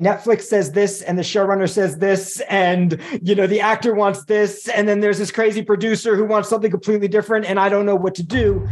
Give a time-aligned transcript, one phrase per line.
[0.00, 4.68] Netflix says this and the showrunner says this and you know the actor wants this
[4.68, 7.96] and then there's this crazy producer who wants something completely different and I don't know
[7.96, 8.68] what to do.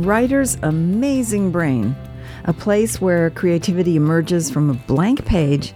[0.00, 1.96] Writer's amazing brain,
[2.44, 5.72] a place where creativity emerges from a blank page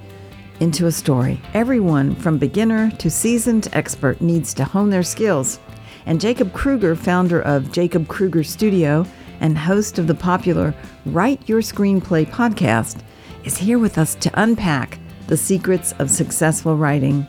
[0.60, 1.40] into a story.
[1.54, 5.58] Everyone from beginner to seasoned expert needs to hone their skills.
[6.04, 9.06] And Jacob Krueger, founder of Jacob Krueger Studio
[9.40, 10.74] and host of the popular
[11.06, 13.00] Write Your Screenplay podcast,
[13.44, 17.26] is here with us to unpack the secrets of successful writing.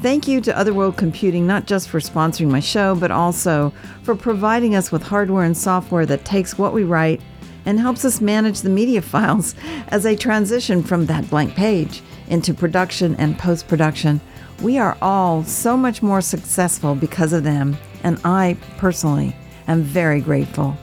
[0.00, 3.72] Thank you to Otherworld Computing not just for sponsoring my show, but also
[4.04, 7.20] for providing us with hardware and software that takes what we write
[7.66, 9.54] and helps us manage the media files
[9.88, 14.20] as they transition from that blank page into production and post production.
[14.62, 19.34] We are all so much more successful because of them, and I personally
[19.66, 20.76] am very grateful.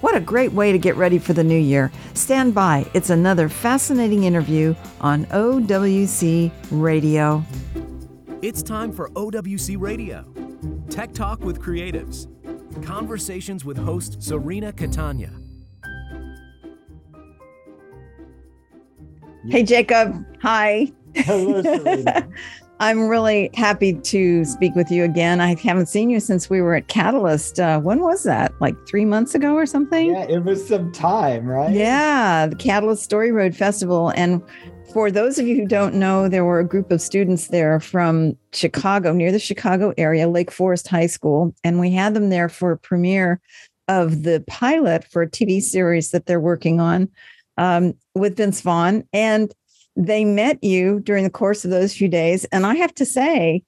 [0.00, 1.92] What a great way to get ready for the new year.
[2.14, 7.44] Stand by, it's another fascinating interview on OWC Radio.
[8.40, 10.24] It's time for OWC Radio
[10.88, 12.28] Tech Talk with Creatives.
[12.82, 15.32] Conversations with host Serena Catania.
[19.48, 20.24] Hey, Jacob.
[20.42, 20.90] Hi.
[21.14, 22.28] Hello, Serena.
[22.80, 25.38] I'm really happy to speak with you again.
[25.38, 27.60] I haven't seen you since we were at Catalyst.
[27.60, 28.54] Uh, when was that?
[28.58, 30.12] Like three months ago or something?
[30.12, 31.70] yeah, it was some time, right?
[31.74, 34.14] Yeah, the Catalyst Story Road Festival.
[34.16, 34.42] And
[34.94, 38.34] for those of you who don't know, there were a group of students there from
[38.54, 41.54] Chicago, near the Chicago area, Lake Forest High School.
[41.62, 43.42] And we had them there for a premiere
[43.88, 47.10] of the pilot for a TV series that they're working on
[47.58, 49.04] um, with Vince Vaughn.
[49.12, 49.52] And
[49.96, 52.44] they met you during the course of those few days.
[52.46, 53.62] And I have to say,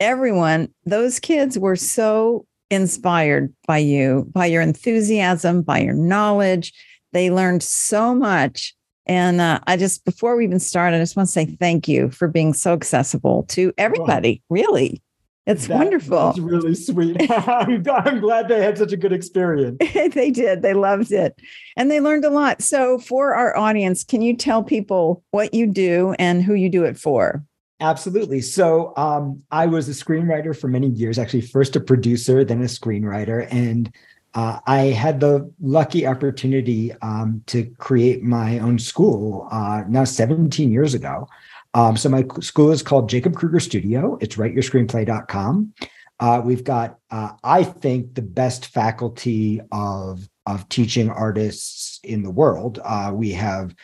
[0.00, 6.72] everyone, those kids were so inspired by you, by your enthusiasm, by your knowledge.
[7.12, 8.74] They learned so much.
[9.06, 12.10] And uh, I just, before we even start, I just want to say thank you
[12.10, 15.02] for being so accessible to everybody, really.
[15.48, 16.30] It's That- wonderful.
[16.30, 17.16] It's really sweet.
[17.30, 19.78] I'm, I'm glad they had such a good experience.
[20.14, 20.60] they did.
[20.60, 21.40] They loved it.
[21.74, 22.60] And they learned a lot.
[22.60, 26.84] So, for our audience, can you tell people what you do and who you do
[26.84, 27.42] it for?
[27.80, 28.40] Absolutely.
[28.40, 32.64] So um, I was a screenwriter for many years, actually, first a producer, then a
[32.64, 33.46] screenwriter.
[33.52, 33.94] And
[34.34, 40.70] uh, I had the lucky opportunity um, to create my own school uh, now 17
[40.70, 41.28] years ago.
[41.74, 44.18] Um, so my school is called Jacob Krueger Studio.
[44.20, 45.74] It's writeyourscreenplay.com.
[46.20, 52.30] Uh, we've got, uh, I think, the best faculty of of teaching artists in the
[52.30, 52.80] world.
[52.82, 53.74] Uh, we have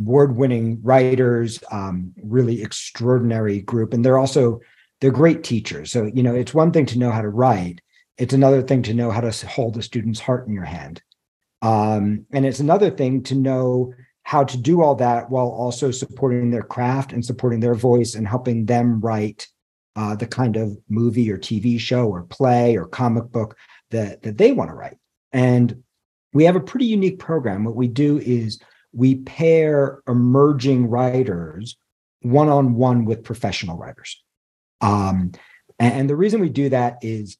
[0.00, 4.60] award-winning writers, um, really extraordinary group, and they're also
[5.00, 5.92] they're great teachers.
[5.92, 7.80] So you know, it's one thing to know how to write;
[8.18, 11.02] it's another thing to know how to hold a student's heart in your hand,
[11.62, 16.50] um, and it's another thing to know how to do all that while also supporting
[16.50, 19.46] their craft and supporting their voice and helping them write
[19.96, 23.56] uh, the kind of movie or TV show or play or comic book
[23.90, 24.96] that that they want to write.
[25.32, 25.82] And
[26.32, 27.64] we have a pretty unique program.
[27.64, 28.60] What we do is
[28.92, 31.76] we pair emerging writers
[32.22, 34.22] one on one with professional writers.
[34.80, 35.32] Um,
[35.78, 37.36] and, and the reason we do that is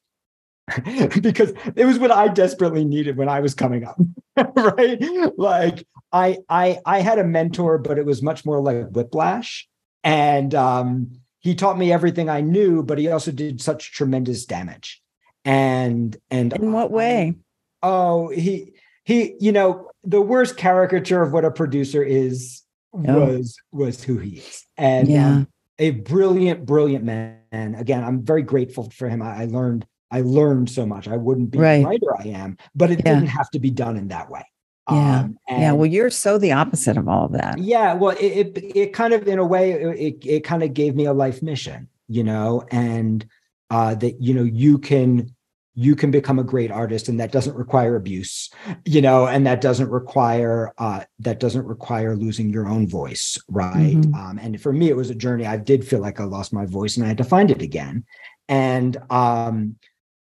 [1.21, 3.99] because it was what I desperately needed when I was coming up,
[4.57, 5.03] right?
[5.37, 9.69] Like I, I, I had a mentor, but it was much more like whiplash,
[10.03, 15.03] and um, he taught me everything I knew, but he also did such tremendous damage.
[15.45, 17.35] And and In what way?
[17.83, 18.73] Oh, he
[19.05, 22.63] he, you know, the worst caricature of what a producer is
[22.97, 23.27] Oh.
[23.27, 24.65] was was who he is.
[24.79, 25.29] And Yeah.
[25.29, 25.49] um,
[25.81, 27.75] a brilliant, brilliant man.
[27.75, 29.21] Again, I'm very grateful for him.
[29.21, 31.09] I, I learned, I learned so much.
[31.09, 31.83] I wouldn't be Right.
[31.83, 33.15] the writer I am, but it Yeah.
[33.15, 34.45] didn't have to be done in that way.
[34.91, 35.21] Yeah.
[35.21, 35.73] Um, yeah.
[35.73, 37.59] Well, you're so the opposite of all of that.
[37.59, 40.95] yeah, well, it, it it kind of in a way it it, kind of gave
[40.95, 43.27] me a life mission, you know, and
[43.71, 45.31] uh, that you know you can
[45.77, 48.51] you can become a great artist, and that doesn't require abuse,
[48.85, 53.97] you know, and that doesn't require uh, that doesn't require losing your own voice, right?
[53.97, 54.15] Mhm.
[54.15, 55.47] Um, and for me, it was a journey.
[55.47, 58.05] I did feel like I lost my voice, and I had to find it again,
[58.51, 59.77] and um,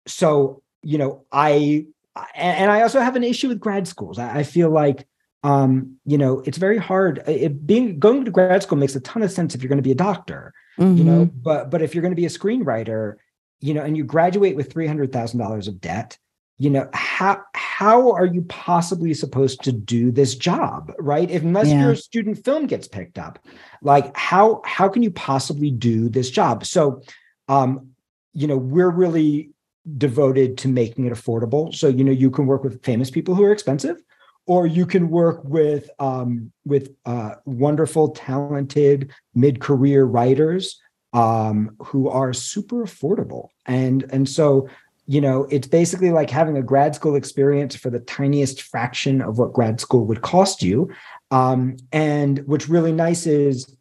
[0.07, 1.87] so you know, I
[2.35, 4.19] and I also have an issue with grad schools.
[4.19, 5.07] I, feel like
[5.43, 7.23] um, you know, it's very hard.
[7.27, 9.83] It being going to grad school makes a ton of sense if you're going to
[9.83, 11.31] be a doctor, you know, Mhm.
[11.43, 13.15] but but if you're going to be a screenwriter,
[13.61, 16.19] you know, and you graduate with three hundred thousand dollars of debt,
[16.59, 21.31] you know, how how are you possibly supposed to do this job, right?
[21.31, 21.85] If unless Yeah.
[21.87, 23.39] your student film gets picked up,
[23.83, 26.65] like how how can you possibly do this job?
[26.67, 27.03] So,
[27.49, 27.91] um,
[28.35, 29.51] you know, we're really
[29.97, 31.75] devoted to making it affordable.
[31.75, 34.03] So, you know, you can work with famous people who are expensive,
[34.47, 40.81] or you can work with um, with uh, wonderful, talented mid-career writers
[41.13, 43.49] um, who are super affordable.
[43.67, 44.69] And and so
[45.07, 49.39] you know it's basically like having a grad school experience for the tiniest fraction of
[49.39, 50.91] what grad school would cost you.
[51.31, 53.77] Um, and what's really nice is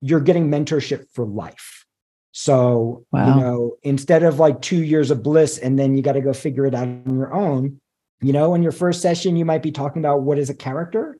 [0.00, 1.81] you're getting mentorship for life.
[2.32, 3.28] So, wow.
[3.28, 6.32] you know, instead of like two years of bliss and then you got to go
[6.32, 7.80] figure it out on your own,
[8.20, 11.18] you know, in your first session, you might be talking about what is a character.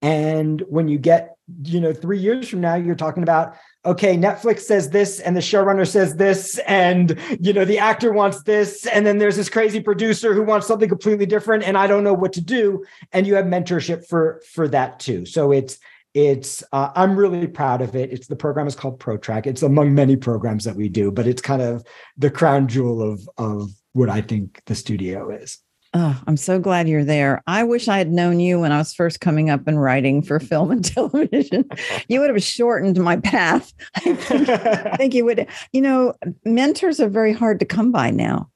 [0.00, 4.60] And when you get, you know, three years from now, you're talking about, okay, Netflix
[4.60, 8.86] says this and the showrunner says this, and, you know, the actor wants this.
[8.86, 11.64] And then there's this crazy producer who wants something completely different.
[11.64, 12.84] And I don't know what to do.
[13.12, 15.26] And you have mentorship for, for that too.
[15.26, 15.78] So it's,
[16.14, 19.94] it's uh, i'm really proud of it it's the program is called protrack it's among
[19.94, 21.84] many programs that we do but it's kind of
[22.16, 25.58] the crown jewel of of what i think the studio is
[25.96, 27.40] Oh, I'm so glad you're there.
[27.46, 30.40] I wish I had known you when I was first coming up and writing for
[30.40, 31.68] film and television.
[32.08, 33.72] You would have shortened my path.
[33.94, 35.46] I think you would.
[35.72, 36.14] You know,
[36.44, 38.50] mentors are very hard to come by now.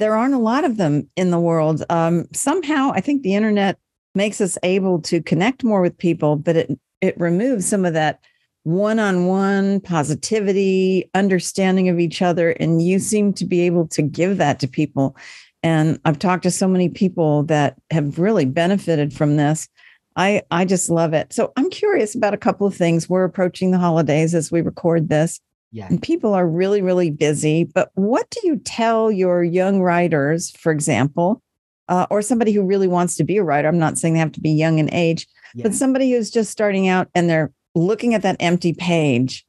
[0.00, 1.84] There aren't a lot of them in the world.
[1.90, 3.78] Um, somehow, I think the internet
[4.16, 8.20] makes us able to connect more with people, but it it removes some of that
[8.64, 14.60] one-on-one positivity understanding of each other and you seem to be able to give that
[14.60, 15.16] to people.
[15.62, 19.68] And i've talked to so many people that have really benefited from this.
[20.16, 21.32] I i just love it.
[21.32, 23.08] So i'm curious about a couple of things.
[23.08, 25.40] We're approaching the holidays as we record this
[25.72, 25.86] yeah.
[25.88, 30.72] and people are really really busy but what do you tell your young writers for
[30.72, 31.42] example
[31.90, 33.68] uh, or somebody who really wants to be a writer?
[33.68, 35.62] I'm not saying they have to be young in age yeah.
[35.62, 39.46] but somebody who's just starting out and they're looking at that empty page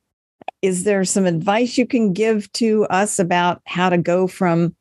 [0.61, 4.75] is there some advice you can give to us about how to go from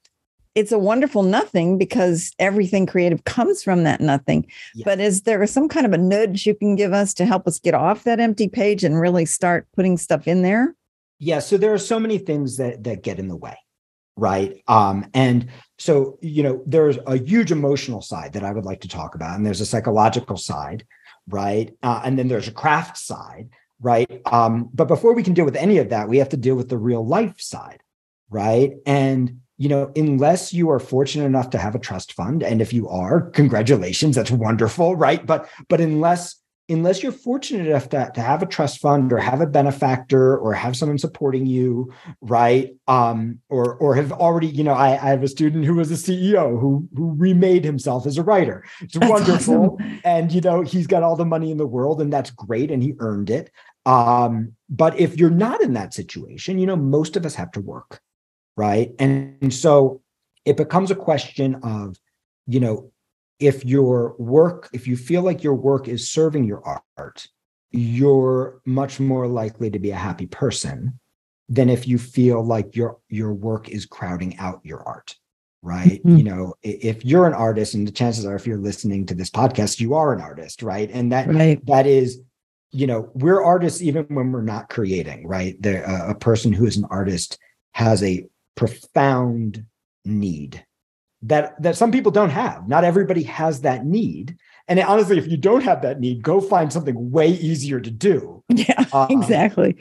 [0.55, 4.85] it's a wonderful nothing because everything creative comes from that nothing yeah.
[4.85, 7.59] but is there some kind of a nudge you can give us to help us
[7.59, 10.75] get off that empty page and really start putting stuff in there
[11.19, 13.57] yeah so there are so many things that that get in the way
[14.17, 18.81] right um and so you know there's a huge emotional side that i would like
[18.81, 20.85] to talk about and there's a psychological side
[21.31, 21.75] right?
[21.83, 23.49] Uh, and then there's a craft side,
[23.81, 24.21] right?
[24.27, 26.69] Um, but before we can deal with any of that, we have to deal with
[26.69, 27.83] the real life side,
[28.29, 28.75] right?
[28.87, 32.73] And you know, unless you are fortunate enough to have a trust fund, and if
[32.73, 35.25] you are, congratulations, that's wonderful, right?
[35.25, 36.40] But but unless
[36.71, 40.55] unless you're fortunate enough to, to have a trust fund or have a benefactor or
[40.55, 42.75] have someone supporting you right?
[42.89, 45.95] Um, or or have already you know I, I have a student who was a
[45.95, 48.65] ceo who who remade himself as a writer.
[48.81, 49.79] It's that's wonderful.
[49.81, 50.01] awesome.
[50.05, 52.83] and you know he's got all the money in the world and that's great and
[52.83, 53.51] he earned it.
[53.87, 57.61] Um, but if you're not in that situation you know most of us have to
[57.61, 58.01] work
[58.57, 58.93] right?
[58.99, 60.03] And, and so
[60.45, 61.97] it becomes a question of
[62.47, 62.93] you know
[63.41, 66.63] if your work, if you feel like your work is serving your
[66.97, 67.27] art,
[67.71, 70.99] you're much more likely to be a happy person
[71.49, 75.17] than if you feel like your your work is crowding out your art
[75.63, 76.17] right mm-hmm.
[76.17, 79.31] you know if you're an artist and the chances are if you're listening to this
[79.31, 81.65] podcast you are an artist right and that right.
[81.67, 82.21] that is
[82.71, 86.65] you know we're artists even when we're not creating right there uh, a person who
[86.65, 87.39] is an artist
[87.73, 89.65] has a profound
[90.05, 90.65] need
[91.23, 92.69] that that some people don't have.
[92.69, 94.37] Not everybody has that need.
[94.69, 98.43] And honestly, if you don't have that need, go find something way easier to do.
[98.53, 99.77] Yeah, um, exactly.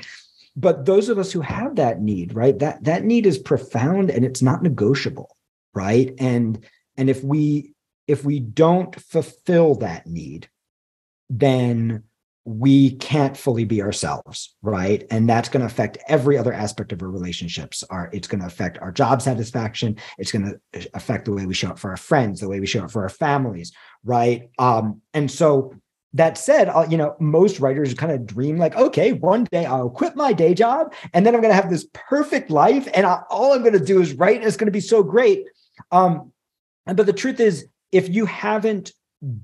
[0.55, 2.57] But those of us who have that need, right?
[2.59, 5.35] That that need is profound and it's not negotiable,
[5.73, 6.13] right?
[6.19, 6.63] And
[6.97, 7.73] and if we
[8.07, 10.49] if we don't fulfill that need,
[11.29, 12.03] then
[12.49, 15.05] we can't fully be ourselves right?
[15.11, 17.83] And that's going to affect every other aspect of our relationships.
[17.91, 19.97] Our it's going to affect our job satisfaction.
[20.17, 22.65] It's going to affect the way we show up for our friends the way we
[22.65, 23.71] show up for our families
[24.03, 24.49] right?
[24.57, 25.75] Um and so
[26.13, 30.15] that said you know most writers kind of dream like okay one day i'll quit
[30.15, 33.53] my day job and then i'm going to have this perfect life and I, all
[33.53, 35.45] i'm going to do is write and it's going to be so great.
[35.91, 36.31] Um
[36.87, 38.93] but the truth is if you haven't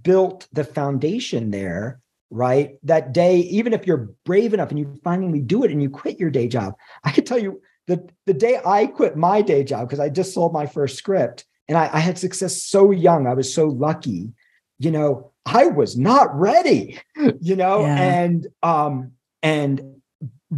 [0.01, 2.77] built the foundation there right?
[2.84, 6.20] That day, even if you're brave enough and you finally do it and you quit
[6.20, 9.88] your day job, I can tell you that the day I quit my day job,
[9.88, 13.34] because I just sold my first script and I, I, had success so young, I
[13.34, 14.34] was so lucky,
[14.79, 17.00] you know, I was not ready,
[17.39, 17.96] you know, yeah.
[17.96, 19.12] and um,
[19.44, 19.96] and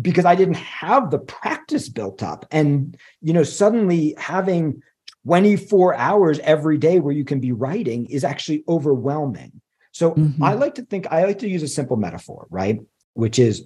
[0.01, 2.45] because I didn't have the practice built up.
[2.51, 4.81] And, you know, suddenly having
[5.25, 9.61] 24 hours every day where you can be writing is actually overwhelming
[9.97, 10.43] so mm-hmm.
[10.43, 12.79] I like to think I like to use a simple metaphor, right?
[13.15, 13.65] Which is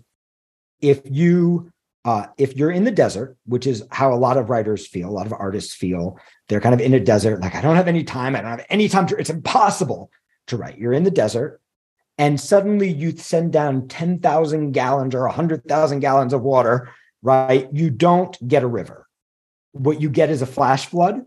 [0.79, 1.73] if you
[2.05, 5.11] uh, if you're in the desert, which is how a lot of writers feel, a
[5.11, 8.05] lot of artists feel, they're kind of in a desert, like I don't have any
[8.05, 10.09] time, I don't have any time to, it's impossible.
[10.47, 10.77] to write.
[10.77, 11.59] You're in the desert,
[12.17, 16.89] and suddenly you send down 10,000 gallons or 100,000 gallons of water,
[17.21, 17.67] right?
[17.73, 19.05] You don't get a river.
[19.73, 21.21] What you get is a flash flood,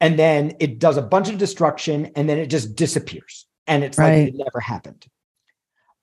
[0.00, 3.47] and then it does a bunch of destruction, and then it just disappears.
[3.68, 4.24] And it's right.
[4.24, 5.06] like it never happened.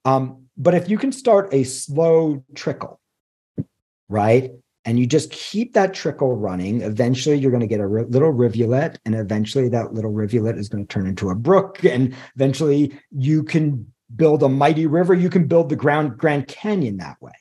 [0.05, 3.01] Um, but if you can start a slow trickle,
[4.07, 4.51] right?
[4.85, 8.99] And you just keep that trickle running, eventually you're going to get a little rivulet,
[9.03, 11.83] and eventually that little rivulet is going to turn into a brook.
[11.83, 15.15] And eventually you can build a mighty river.
[15.15, 17.33] You can build the ground Grand Canyon that way.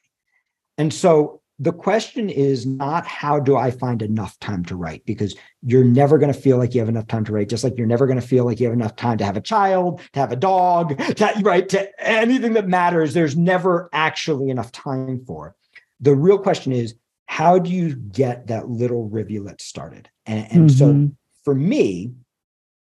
[0.79, 5.07] And so the question is not how do I find enough time to write?
[5.07, 7.79] Because you're never going to feel like you have enough time to write, just like
[7.79, 10.21] you're never going to feel like you have enough time to have a child, to
[10.21, 11.67] have a dog, to, right?
[11.71, 15.49] To anything that matters, there's never actually enough time for.
[15.49, 15.55] it.
[16.01, 20.11] The real question is, how do you get that little rivulet started?
[20.27, 21.07] And, and mm-hmm.
[21.07, 22.13] so for me,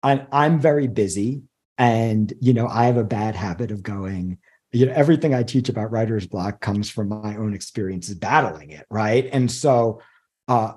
[0.04, 1.42] I'm I'm very busy,
[1.80, 4.38] and you know I have a bad habit of going
[4.72, 8.86] you know everything i teach about writer's block comes from my own experiences battling it
[8.90, 9.30] right?
[9.32, 10.02] And so
[10.48, 10.74] uh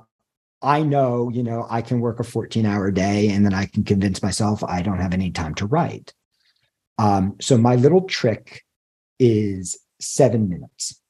[0.63, 3.83] i know you know i can work a 14 hour day and then i can
[3.83, 6.13] convince myself i don't have any time to write.
[6.99, 8.65] Um so my little trick
[9.19, 11.01] is seven minutes.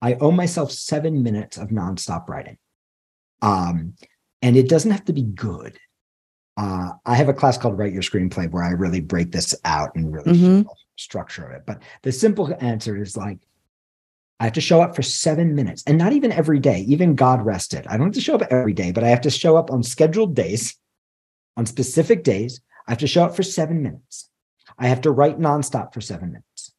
[0.00, 2.58] I owe myself seven minutes of nonstop writing.
[3.42, 3.94] Um
[4.42, 5.78] and it doesn't have to be good.
[6.56, 9.90] Uh, I have a class called Write Your Screenplay where I really break this out
[9.96, 11.62] and really mm-hmm structure of it.
[11.66, 13.38] But the simple answer is like,
[14.40, 17.44] I have to show up for seven minutes and not even every day, even God
[17.44, 17.86] rested.
[17.86, 19.82] I don't have to show up every day, but I have to show up on
[19.82, 20.76] scheduled days,
[21.56, 22.60] on specific days.
[22.86, 24.28] I have to show up for seven minutes.
[24.78, 26.72] I have to write nonstop for seven minutes.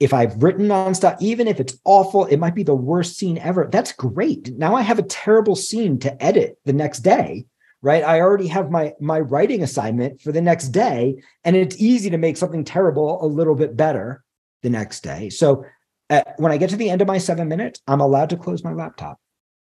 [0.00, 3.68] If I've written nonstop, even if it's awful, it might be the worst scene ever.
[3.70, 4.56] That's great.
[4.56, 7.44] Now I have a terrible scene to edit the next day
[7.82, 8.04] right?
[8.04, 12.18] I already have my my writing assignment for the next day and it's easy to
[12.18, 14.24] make something terrible a little bit better
[14.62, 15.28] the next day.
[15.28, 15.64] So
[16.10, 18.62] uh, when i get to the end of my seven minutes i'm allowed to close
[18.62, 19.18] my laptop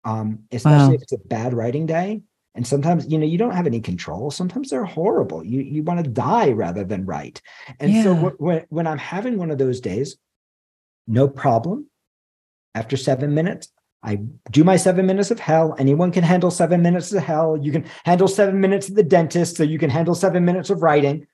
[0.07, 0.95] um, especially wow.
[0.95, 2.23] if it's a bad writing day.
[2.55, 4.31] And sometimes you know you don't have any control.
[4.31, 5.45] Sometimes they're horrible.
[5.45, 7.43] You you want to die rather than write.
[7.81, 8.03] And yeah.
[8.05, 10.17] so w- when, when i'm having one of those days
[11.07, 11.91] no problem.
[12.75, 13.69] After seven minutes
[14.07, 14.21] I
[14.53, 15.75] do my seven minutes of hell.
[15.79, 17.59] Anyone can handle seven minutes of hell.
[17.61, 20.83] You can handle seven minutes at the dentist, so you can handle seven minutes of
[20.83, 21.27] writing.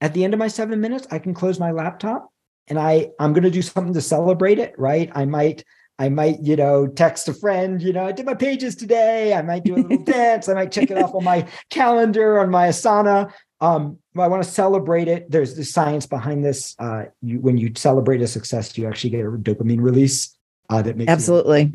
[0.00, 2.30] At the end of my seven minutes, I can close my laptop
[2.68, 5.10] and I I'm going to do something to celebrate it, right?
[5.14, 5.64] I might
[5.98, 9.34] I might you know text a friend, you know, I did my pages today.
[9.34, 10.48] I might do a little dance.
[10.48, 13.32] I might check it off on my calendar on my Asana.
[13.60, 15.30] Um, I want to celebrate it.
[15.30, 16.76] There's the science behind this.
[16.78, 20.36] Uh, you, when you celebrate a success, you actually get a dopamine release
[20.68, 21.72] uh, that makes absolutely.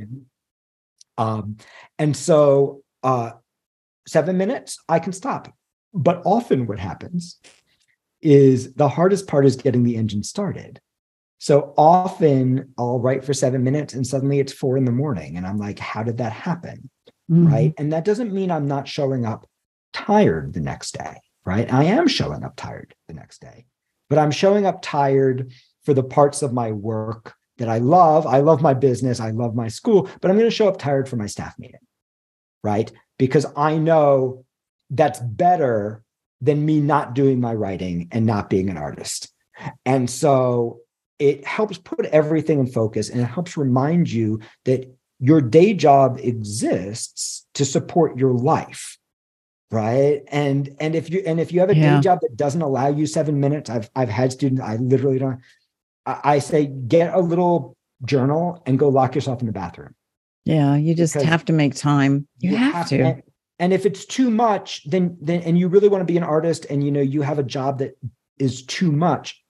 [1.18, 1.58] Um,
[1.98, 3.32] and so uh,
[4.08, 5.54] seven minutes, I can stop.
[5.94, 7.40] But often, what happens
[8.22, 10.80] is the hardest part is getting the engine started.
[11.40, 15.38] So often I'll write for seven minutes and suddenly it's four in the morning.
[15.38, 16.90] And I'm like, how did that happen?
[17.32, 17.48] Mm-hmm.
[17.48, 17.74] Right.
[17.78, 19.48] And that doesn't mean I'm not showing up
[19.94, 21.22] tired the next day.
[21.46, 21.72] Right.
[21.72, 23.66] I am showing up tired the next day,
[24.10, 25.54] but I'm showing up tired
[25.84, 28.26] for the parts of my work that I love.
[28.26, 29.20] I love my business.
[29.20, 31.80] I love my school, but I'm going to show up tired for my staff meeting,
[32.64, 32.92] right?
[33.18, 34.46] Because I know
[34.90, 36.04] that's better
[36.42, 39.32] than me not doing my writing and not being an artist.
[39.86, 40.80] And so
[41.20, 44.90] it helps put everything in focus and it helps remind you that
[45.20, 48.98] your day job exists to support your life
[49.72, 51.96] right and and if you and if you have a yeah.
[51.96, 55.42] day job that doesn't allow you 7 minutes i've i've had students i literally don't
[56.24, 57.76] I say get a little
[58.06, 59.96] journal and go lock yourself in the bathroom.
[60.46, 62.28] Yeah, you just because have to make time.
[62.40, 63.02] You, you have, have, to.
[63.02, 63.24] And,
[63.60, 66.66] and if it's too much, then then and you really want to be an artist
[66.70, 67.98] and you know you have a job that
[68.38, 69.44] is too much,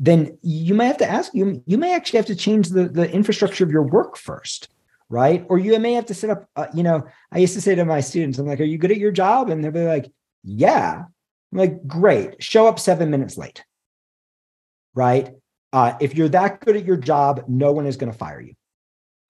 [0.00, 3.08] then you may have to ask you you may actually have to change the the
[3.12, 4.68] infrastructure of your work first
[5.10, 7.74] right or you may have to set up uh, you know i used to say
[7.74, 10.10] to my students i'm like are you good at your job and they'll be like
[10.42, 11.04] yeah
[11.52, 13.62] I'm like great show up seven minutes late
[14.94, 15.30] right
[15.72, 18.54] uh, if you're that good at your job, no one is going to fire you,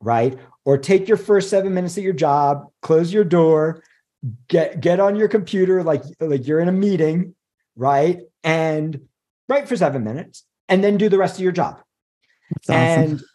[0.01, 0.39] right?
[0.65, 3.83] Or take your first seven minutes at your job, close your door,
[4.49, 7.35] get get on your computer like like you're in a meeting,
[7.77, 8.21] right?
[8.43, 9.09] And
[9.49, 11.81] write for seven minutes, and then do the rest of your job.
[12.69, 12.75] Awesome.
[12.75, 13.23] And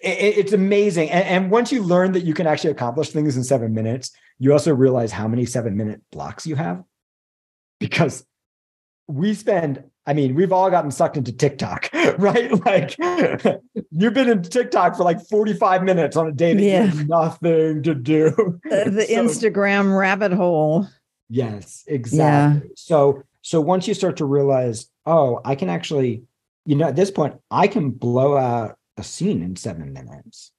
[0.00, 1.10] it, it's amazing.
[1.10, 4.52] And, and once you learn that you can actually accomplish things in seven minutes, you
[4.52, 6.82] also realize how many seven minute blocks you have
[7.78, 8.24] because
[9.08, 12.52] we spend I mean, we've all gotten sucked into TikTok, right?
[12.64, 12.96] Like
[13.90, 16.84] you've been in TikTok for like 45 minutes on a day that yeah.
[16.84, 18.60] you have nothing to do.
[18.64, 20.88] The, the so, Instagram rabbit hole.
[21.28, 22.68] Yes, exactly.
[22.68, 22.74] Yeah.
[22.74, 26.22] So so once you start to realize, oh, I can actually,
[26.64, 30.52] you know, at this point, I can blow out a scene in seven minutes.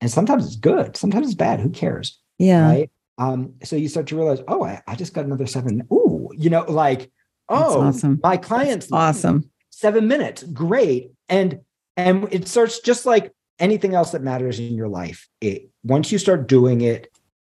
[0.00, 1.60] And sometimes it's good, sometimes it's bad.
[1.60, 2.20] Who cares?
[2.38, 2.68] Yeah.
[2.68, 2.90] Right.
[3.16, 5.86] Um, so you start to realize, oh, I, I just got another seven.
[5.92, 7.10] Ooh, you know, like,
[7.48, 8.20] oh, awesome.
[8.22, 9.50] my clients That's awesome.
[9.70, 11.12] Seven minutes, great.
[11.28, 11.60] And
[11.96, 15.28] and it starts just like anything else that matters in your life.
[15.40, 17.08] It once you start doing it,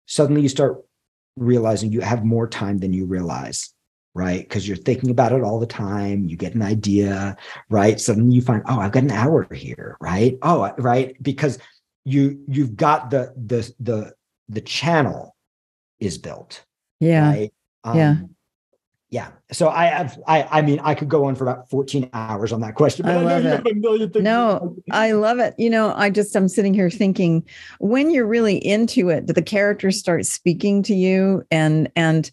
[0.05, 0.83] suddenly you start
[1.37, 3.73] realizing you have more time than you realize
[4.13, 7.35] right because you're thinking about it all the time you get an idea
[7.69, 11.59] right suddenly you find oh i've got an hour here right oh right because
[12.05, 14.13] you you've got the the the
[14.47, 15.35] the channel
[15.99, 16.63] is built
[16.99, 17.53] yeah right?
[17.83, 18.15] um, yeah
[19.09, 19.31] yeah.
[19.51, 22.61] So i have i i mean i could go on for about 14 hours on
[22.61, 24.23] that question but i, I love it.
[24.23, 25.53] no i love it.
[25.57, 27.45] You know i just i'm sitting here thinking
[27.79, 32.31] when you're really into it do the characters start speaking to you and and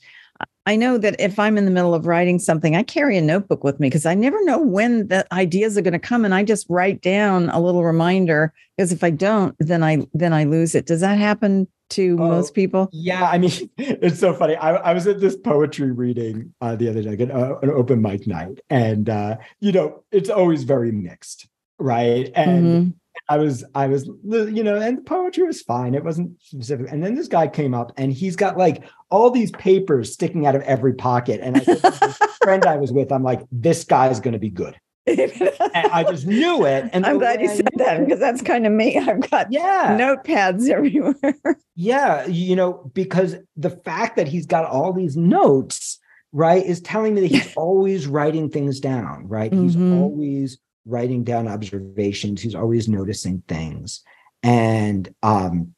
[0.65, 3.65] I know that if I'm in the middle of writing something, I carry a notebook
[3.65, 6.45] with me because I never know when the ideas are going to come and I
[6.45, 10.77] just write down a little reminder because if I don't, then I then I lose
[10.77, 10.87] it.
[10.87, 12.89] Does that happen to oh, most people?
[12.93, 14.57] Yeah, I mean, it's so funny.
[14.57, 18.03] I, I was at this poetry reading uh, the other day, an, uh, an open
[18.03, 22.31] mic night, and uh, you know, it's always very mixed, right?
[22.35, 22.91] And mm-hmm.
[23.29, 25.95] I was, I was, you know, and the poetry was fine.
[25.95, 26.87] It wasn't specific.
[26.91, 30.55] And then this guy came up and he's got like all these papers sticking out
[30.55, 31.41] of every pocket.
[31.43, 31.81] And I said
[32.43, 34.77] friend I was with, I'm like, this guy's going to be good.
[35.07, 36.89] I just knew it.
[36.93, 38.99] And I'm glad you said that because that's kind of me.
[38.99, 41.35] I've got yeah notepads everywhere.
[41.75, 45.99] yeah, you know, because the fact that he's got all these notes,
[46.33, 49.51] right, is telling me that he's always writing things down, right?
[49.51, 49.65] Mm-hmm.
[49.65, 52.41] He's always writing down observations.
[52.41, 54.03] He's always noticing things.
[54.43, 55.75] And um,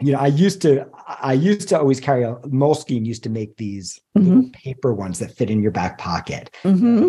[0.00, 3.56] you know, I used to I used to always carry a Moleskine used to make
[3.56, 4.50] these mm-hmm.
[4.50, 6.54] paper ones that fit in your back pocket.
[6.62, 7.08] Mm-hmm.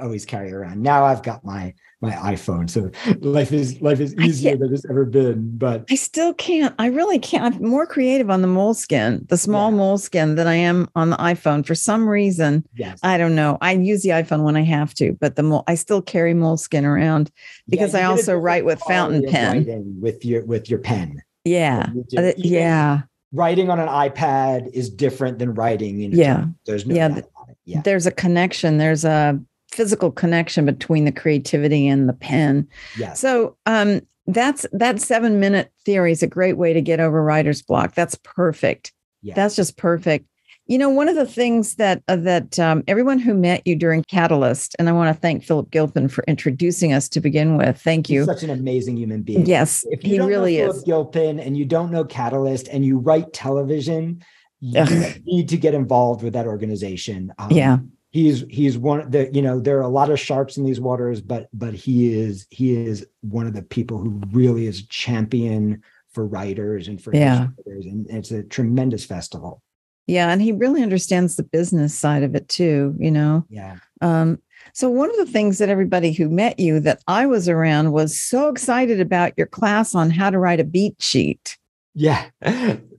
[0.00, 0.82] Always carry around.
[0.82, 2.70] Now I've got my my iPhone.
[2.70, 5.56] So life is life is easier than it's ever been.
[5.58, 6.74] But I still can't.
[6.78, 7.56] I really can't.
[7.56, 9.78] I'm more creative on the Moleskine, the small yeah.
[9.78, 11.66] Moleskine, than I am on the iPhone.
[11.66, 13.00] For some reason, yes.
[13.02, 13.58] I don't know.
[13.60, 16.84] I use the iPhone when I have to, but the mole, I still carry Moleskine
[16.84, 17.30] around
[17.68, 21.20] because yeah, I also write with fountain pen with your with your pen.
[21.44, 23.02] Yeah, uh, yeah.
[23.32, 26.02] Writing on an iPad is different than writing.
[26.02, 27.20] In yeah, there's no yeah.
[27.64, 27.82] yeah.
[27.82, 28.78] There's a connection.
[28.78, 29.40] There's a
[29.72, 32.68] physical connection between the creativity and the pen.
[32.98, 33.14] Yeah.
[33.14, 37.62] So um, that's that seven minute theory is a great way to get over writer's
[37.62, 37.94] block.
[37.94, 38.92] That's perfect.
[39.22, 39.34] Yeah.
[39.34, 40.26] That's just perfect.
[40.66, 44.04] You know, one of the things that uh, that um, everyone who met you during
[44.04, 47.80] Catalyst, and I want to thank Philip Gilpin for introducing us to begin with.
[47.80, 48.20] Thank you.
[48.20, 49.46] He's such an amazing human being.
[49.46, 50.84] Yes, if you he really is.
[50.84, 54.22] Gilpin, and you don't know Catalyst, and you write television,
[54.60, 54.84] you
[55.24, 57.32] need to get involved with that organization.
[57.38, 57.78] Um, yeah,
[58.10, 60.80] he's he's one of the you know there are a lot of sharks in these
[60.80, 64.86] waters but but he is he is one of the people who really is a
[64.88, 67.46] champion for writers and for yeah.
[67.66, 69.62] and it's a tremendous festival.
[70.06, 73.46] Yeah and he really understands the business side of it too you know?
[73.48, 73.76] Yeah.
[74.00, 74.42] Um
[74.74, 78.18] so one of the things that everybody who met you that i was around was
[78.18, 81.56] so excited about your class on how to write a beat sheet
[81.94, 82.30] yeah.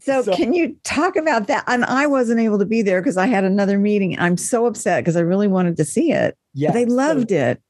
[0.01, 1.63] So, so, can you talk about that?
[1.67, 4.17] And I wasn't able to be there because I had another meeting.
[4.17, 6.35] I'm so upset because I really wanted to see it.
[6.55, 6.71] Yeah.
[6.71, 7.61] They loved so, it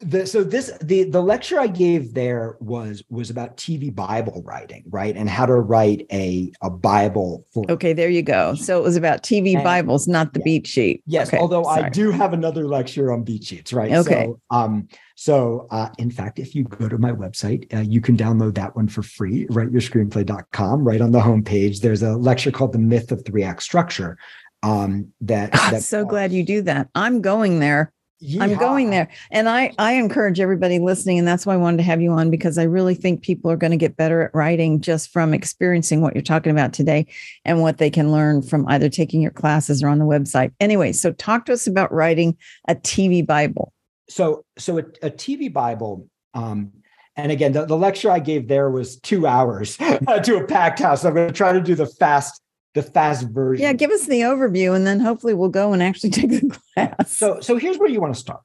[0.00, 4.84] the, so this the the lecture I gave there was was about TV Bible writing,
[4.88, 7.70] right, and how to write a a Bible for.
[7.70, 8.54] Okay, there you go.
[8.54, 10.44] So it was about TV and, Bibles, not the yeah.
[10.44, 11.02] beat sheet.
[11.04, 11.82] Yes, okay, although sorry.
[11.82, 13.92] I do have another lecture on beat sheets, right?
[13.92, 14.24] Okay.
[14.24, 18.16] So, um, so uh, in fact, if you go to my website, uh, you can
[18.16, 19.46] download that one for free.
[19.48, 20.82] Writeyourscreenplay.com.
[20.82, 24.16] Right on the homepage, there's a lecture called "The Myth of Three Act Structure."
[24.62, 26.88] Um, that, I'm that, so glad you do that.
[26.94, 27.92] I'm going there.
[28.22, 28.42] Yeehaw.
[28.42, 29.08] I'm going there.
[29.30, 32.30] And I, I encourage everybody listening, and that's why I wanted to have you on
[32.30, 36.02] because I really think people are going to get better at writing just from experiencing
[36.02, 37.06] what you're talking about today
[37.44, 40.52] and what they can learn from either taking your classes or on the website.
[40.60, 42.36] Anyway, so talk to us about writing
[42.68, 43.72] a TV Bible.
[44.08, 46.72] So, so a, a TV Bible, um,
[47.16, 51.02] and again, the, the lecture I gave there was two hours to a packed house.
[51.02, 52.40] So I'm going to try to do the fast
[52.74, 53.62] the fast version.
[53.62, 57.16] Yeah, give us the overview and then hopefully we'll go and actually take the class.
[57.16, 58.42] So so here's where you want to start,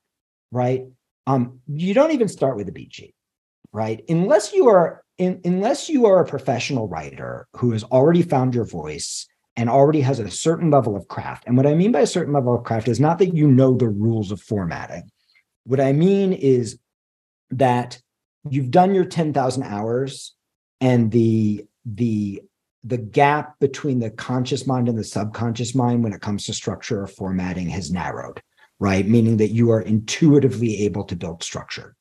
[0.52, 0.84] right?
[1.28, 3.16] Um, you don't even start with a sheet,
[3.72, 4.04] right?
[4.10, 8.66] Unless you are in, unless you are a professional writer who has already found your
[8.66, 11.46] voice and already has a certain level of craft.
[11.48, 13.76] And what I mean by a certain level of craft is not that you know
[13.76, 15.10] the rules of formatting.
[15.64, 16.78] What I mean is
[17.52, 18.00] that
[18.50, 20.36] you've done your 10,000 hours
[20.82, 22.42] and the the
[22.86, 27.02] the gap between the conscious mind and the subconscious mind when it comes to structure
[27.02, 28.42] or formatting has narrowed,
[28.80, 29.08] right?
[29.08, 31.96] Meaning that you are intuitively able to build structure.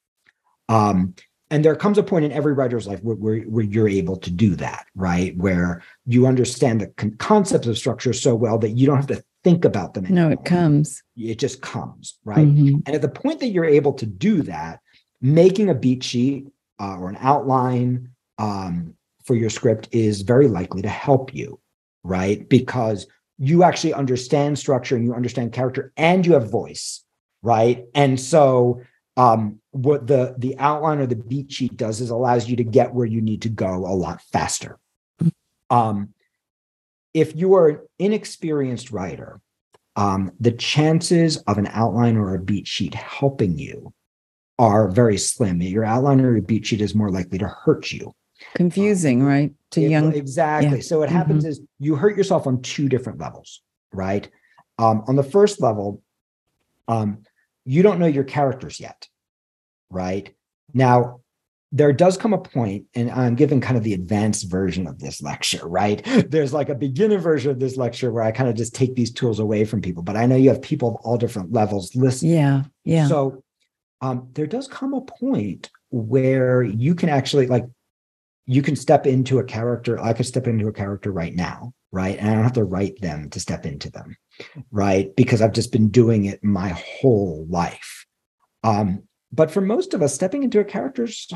[0.69, 1.15] Um,
[1.51, 4.31] and there comes a point in every writer's life where, where, where, you're able to
[4.31, 5.37] do that, right?
[5.37, 9.23] Where you understand the con- concepts of structure so well that you don't have to
[9.43, 10.07] think about them.
[10.07, 10.31] Anymore.
[10.31, 11.03] No, it comes.
[11.17, 12.47] It just comes, right?
[12.47, 12.81] Mm-hmm.
[12.87, 14.81] And at the point that you're able to do that,
[15.21, 16.49] making a beat sheet
[16.81, 21.59] uh, or an outline um, for your script is very likely to help you,
[22.03, 22.49] right?
[22.49, 23.07] Because
[23.39, 27.03] you actually understand structure and you understand character and you have voice,
[27.43, 27.85] right?
[27.95, 28.83] And so
[29.17, 32.95] um, what the the outline or the beat sheet does is allows you to get
[32.95, 34.79] where you need to go a lot faster.
[35.71, 36.11] Um,
[37.15, 39.41] if you are an inexperienced writer,
[39.97, 43.95] um, the chances of an outline or a beat sheet helping you
[44.59, 45.63] are very slim.
[45.63, 48.13] Your outline or your beat sheet is more likely to hurt you
[48.55, 50.77] confusing um, right to it, young exactly.
[50.77, 50.83] Yeah.
[50.83, 51.51] so what happens mm-hmm.
[51.51, 53.61] is you hurt yourself on two different levels
[53.93, 54.29] right?
[54.79, 56.03] Um, on the first level
[56.89, 57.23] um,
[57.65, 59.09] you don't know your characters yet
[59.91, 60.35] right?
[60.73, 61.21] Now
[61.73, 65.21] there does come a point and i'm giving kind of the advanced version of this
[65.21, 66.05] lecture right?
[66.29, 69.13] There's like a beginner version of this lecture where i kind of just take these
[69.13, 72.35] tools away from people but i know you have people of all different levels listening.
[72.35, 73.09] Yeah yeah.
[73.09, 73.43] So
[74.01, 77.65] um, there does come a point where you can actually like
[78.47, 79.99] you can step into a character.
[80.01, 82.19] I could step into a character right now, right?
[82.19, 84.17] And I don't have to write them to step into them,
[84.71, 85.15] right?
[85.17, 88.07] Because I've just been doing it my whole life.
[88.63, 91.27] Um, but for most of us, stepping into a character is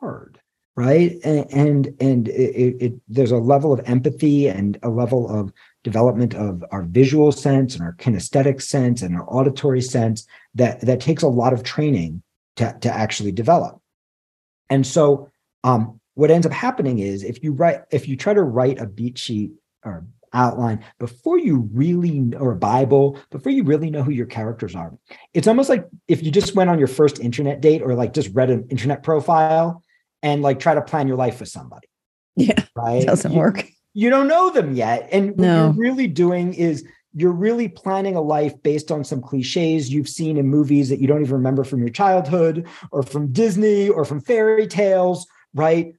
[0.00, 0.40] hard,
[0.76, 1.12] right?
[1.24, 5.52] And and, and it, it, there's a level of empathy and a level of
[5.84, 11.00] development of our visual sense and our kinesthetic sense and our auditory sense that that
[11.00, 12.22] takes a lot of training
[12.56, 13.80] to, to actually develop.
[14.68, 15.30] And so
[15.62, 18.86] um, what ends up happening is if you write if you try to write a
[18.86, 19.52] beat sheet
[19.84, 24.74] or outline before you really or a bible before you really know who your characters
[24.74, 24.92] are
[25.32, 28.34] it's almost like if you just went on your first internet date or like just
[28.34, 29.82] read an internet profile
[30.26, 31.88] and like try to plan your life with somebody.
[32.34, 32.64] Yeah.
[32.74, 33.06] Right?
[33.06, 33.66] Doesn't you, work.
[33.94, 35.08] you don't know them yet.
[35.12, 35.68] And no.
[35.68, 40.08] what you're really doing is you're really planning a life based on some cliches you've
[40.08, 44.04] seen in movies that you don't even remember from your childhood or from disney or
[44.04, 45.94] from fairy tales right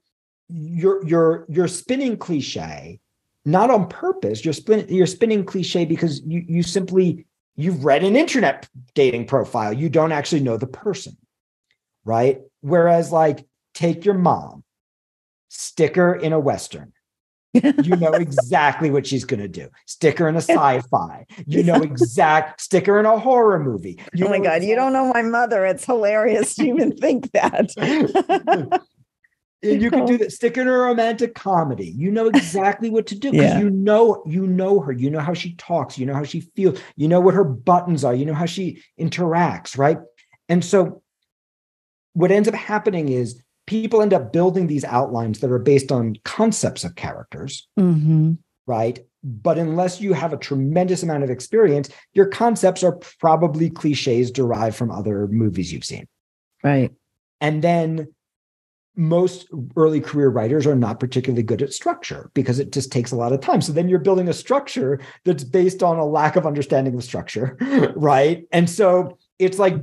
[0.48, 2.98] you're you're you're spinning cliche
[3.44, 8.16] not on purpose you're spinning you're spinning cliche because you you simply you've read an
[8.16, 11.16] internet dating profile you don't actually know the person
[12.04, 14.64] right whereas like take your mom
[15.48, 16.92] stick her in a western
[17.52, 19.68] you know exactly what she's going to do.
[19.86, 21.26] Stick her in a sci-fi.
[21.46, 22.60] You know exact.
[22.60, 23.98] Stick her in a horror movie.
[24.14, 24.68] You oh my god, exactly.
[24.68, 25.64] you don't know my mother.
[25.66, 28.82] It's hilarious to even think that.
[29.62, 30.32] you can do that.
[30.32, 31.88] Stick in a romantic comedy.
[31.88, 33.58] You know exactly what to do because yeah.
[33.58, 34.92] you know you know her.
[34.92, 35.98] You know how she talks.
[35.98, 36.80] You know how she feels.
[36.96, 38.14] You know what her buttons are.
[38.14, 39.98] You know how she interacts, right?
[40.48, 41.02] And so,
[42.12, 46.16] what ends up happening is people end up building these outlines that are based on
[46.24, 48.32] concepts of characters, mm-hmm.
[48.66, 49.00] right?
[49.24, 54.76] But unless you have a tremendous amount of experience, your concepts are probably cliches derived
[54.76, 56.06] from other movies you've seen,
[56.62, 56.92] right?
[57.40, 58.08] And then
[58.98, 63.16] most early career writers are not particularly good at structure because it just takes a
[63.16, 63.62] lot of time.
[63.62, 67.56] So then you're building a structure that's based on a lack of understanding of structure,
[67.96, 68.44] right?
[68.50, 69.76] And so it's like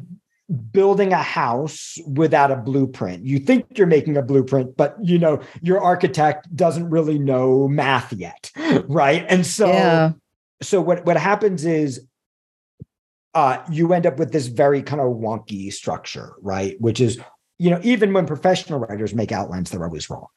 [0.74, 3.26] building a house without a blueprint.
[3.26, 8.12] You think you're making a blueprint, but you know, your architect doesn't really know math
[8.12, 8.52] yet,
[8.90, 9.26] right?
[9.30, 10.12] And so yeah.
[10.62, 12.06] so what what happens is
[13.34, 16.76] uh, you end up with this very kind of wonky structure, right?
[16.82, 17.18] Which is
[17.58, 20.28] you know, even when professional writers make outlines, they're always wrong,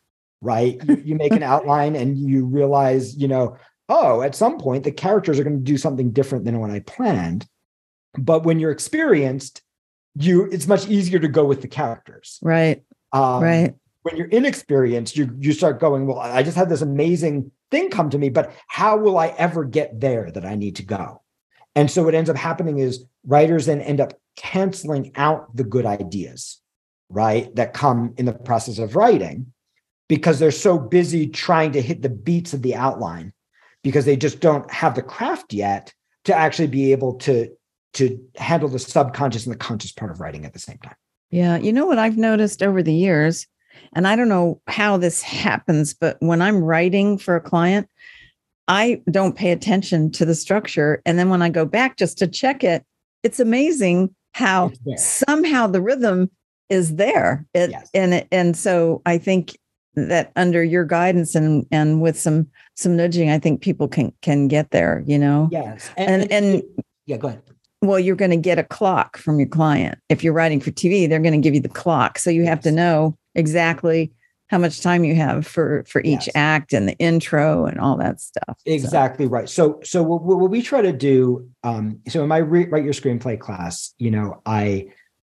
[0.41, 0.81] right?
[0.87, 3.57] you, you make an outline and you realize, you know,
[3.89, 6.81] oh, at some point the characters are going to do something different than what I
[6.81, 7.47] planned.
[8.17, 9.63] But when you're experienced,
[10.15, 12.39] you it's much easier to go with the characters.
[12.43, 12.83] Right.
[13.13, 13.75] Um, right.
[14.03, 18.11] When you're inexperienced, you you start going, well, I just had this amazing thing come
[18.11, 21.23] to me, but how will I ever get there that I need to go?
[21.75, 25.85] And so what ends up happening is writers then end up canceling out the good
[25.85, 26.61] ideas
[27.09, 29.53] right, that come in the process of writing
[30.09, 33.33] because they're so busy trying to hit the beats of the outline
[33.83, 35.93] because they just don't have the craft yet
[36.25, 37.49] to actually be able to
[37.95, 40.95] to handle the subconscious and the conscious part of writing at the same time.
[41.31, 43.47] Yeah, you know what I've noticed over the years,
[43.95, 47.89] and I don't know how this happens, but when I'm writing for a client,
[48.69, 51.03] I don't pay attention to the structure.
[51.07, 52.85] And then when I go back just to check it,
[53.23, 56.31] it's amazing how somehow the rhythm
[56.69, 57.47] is there.
[57.55, 57.91] It, yes.
[57.95, 59.59] and it, and so I think
[59.95, 64.49] that under your guidance and and with some some nudging, I think people can can
[64.49, 65.03] get there.
[65.07, 65.49] You know.
[65.51, 65.91] Yes.
[65.97, 66.63] And and,
[67.07, 67.43] yeah, go ahead.
[67.83, 69.99] well, you're going to get a clock from your client.
[70.09, 72.61] If you're writing for TV, they're going to give you the clock, so you have
[72.61, 74.13] to know exactly
[74.49, 76.31] how much time you have for for each Yes.
[76.35, 78.57] act and the intro and all that stuff.
[78.59, 79.49] So- Exactly right.
[79.49, 82.95] So, so what, what we try to do, um, so in my re- write your
[82.95, 84.87] screenplay class, you know, I,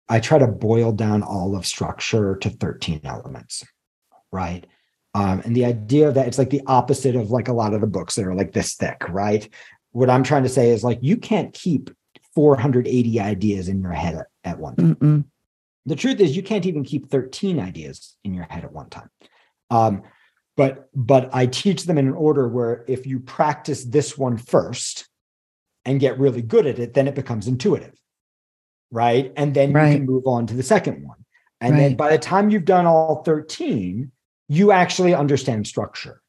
[0.10, 3.65] I try to boil down all of structure to 13 elements,
[4.32, 4.65] right?
[5.13, 7.82] Um, and the idea of that it's like the opposite of like a lot of
[7.82, 9.48] the books that are like this thick, right?
[9.91, 11.89] What I'm trying to say is like you can't keep
[12.36, 14.95] 480 ideas in your head at, at one time.
[14.95, 15.26] Mm-mm.
[15.86, 19.10] The truth is, you can't even keep 13 ideas in your head at one time.
[19.72, 20.04] Um,
[20.56, 25.08] but but I teach them in an order where if you practice this one first
[25.86, 27.93] and get really good at it, then it becomes intuitive,
[28.91, 29.32] right?
[29.36, 29.91] And then Right.
[29.91, 31.17] you can move on to the second one.
[31.62, 34.12] And then by the time you've done all 13,
[34.47, 36.21] you actually understand structure,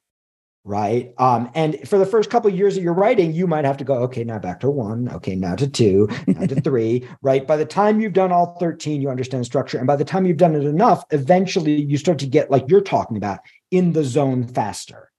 [0.64, 1.14] right?
[1.18, 3.85] Um, and for the first couple of years of your writing, you might have to
[3.85, 7.46] go, okay, now back to one, okay, now to two, now to three, right?
[7.46, 9.79] By the time you've done all 13, you understand structure.
[9.79, 12.81] And by the time you've done it enough, eventually you start to get, like you're
[12.81, 13.38] talking about,
[13.70, 15.11] in the zone faster,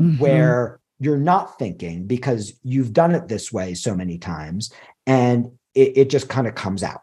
[0.00, 0.18] Mhm.
[0.20, 4.72] where you're not thinking because you've done it this way so many times
[5.06, 7.02] and it, it just kind of comes out.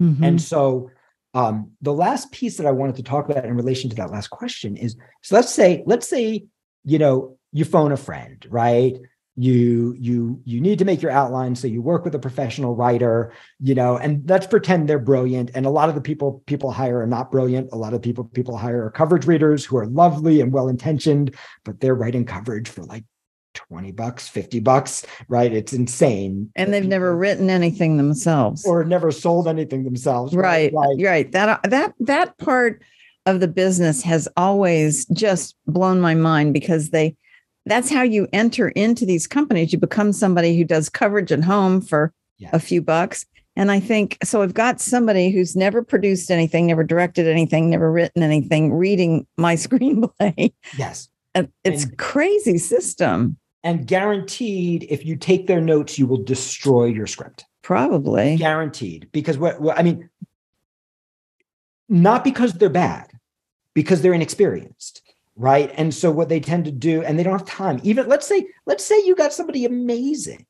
[0.00, 0.22] Mhm.
[0.22, 0.90] And so
[1.34, 4.28] um, the last piece that I wanted to talk about in relation to that last
[4.28, 6.46] question is so let's say, let's say,
[6.84, 8.96] you know, you phone a friend, right?
[9.38, 13.34] You you you need to make your outline, so you work with a professional writer,
[13.60, 15.50] you know, and let's pretend they're brilliant.
[15.54, 17.68] And a lot of the people people hire are not brilliant.
[17.72, 21.34] A lot of people people hire are coverage readers who are lovely and well intentioned,
[21.66, 23.04] but they're writing coverage for like
[23.56, 25.52] 20 bucks, 50 bucks, right?
[25.52, 26.50] It's insane.
[26.54, 28.64] and they've never written anything themselves.
[28.66, 30.34] or never sold anything themselves.
[30.34, 32.82] right Like, right that that that part
[33.26, 37.16] of the business has always just blown my mind because they
[37.64, 41.80] that's how you enter into these companies you become somebody who does coverage at home
[41.80, 42.50] for Yeah.
[42.52, 46.84] a few bucks and i think so i've got somebody who's never produced anything never
[46.84, 51.08] directed anything never written anything reading my screenplay yes.
[51.64, 57.08] it's And- crazy system And guaranteed, if you take their notes, you will destroy your
[57.08, 57.46] script.
[57.62, 59.08] probably Guaranteed.
[59.10, 60.08] Because what, what I mean,
[61.88, 63.10] not because they're bad,
[63.74, 65.02] because they're inexperienced.
[65.34, 65.72] Right.
[65.76, 68.46] And so what they tend to do, and they don't have time, even let's say,
[68.66, 70.46] let's say you got somebody amazing,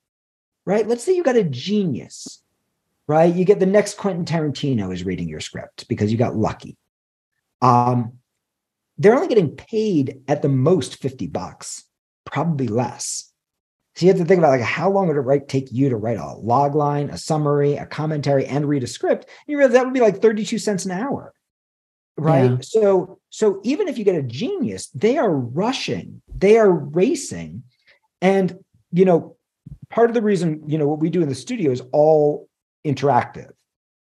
[0.66, 0.86] right?
[0.86, 2.42] Let's say you got a genius,
[3.08, 3.34] right?
[3.34, 6.76] You get the next Quentin Tarantino is reading your script because you got lucky.
[7.62, 8.18] Um,
[8.98, 11.85] they're only getting paid at the most 50 bucks,
[12.26, 13.32] probably less.
[13.94, 15.96] So you have to think about like how long would it write, take you to
[15.96, 19.24] write a log line, a summary, a commentary, and read a script?
[19.24, 21.32] And You realize that would be like 32 cents an hour.
[22.18, 22.50] Right.
[22.50, 22.56] Yeah.
[22.60, 27.62] So so even if you get a genius, they are rushing, they are racing.
[28.20, 28.58] And
[28.92, 29.36] you know,
[29.88, 32.48] part of the reason, you know, what we do in the studio is all
[32.86, 33.50] interactive.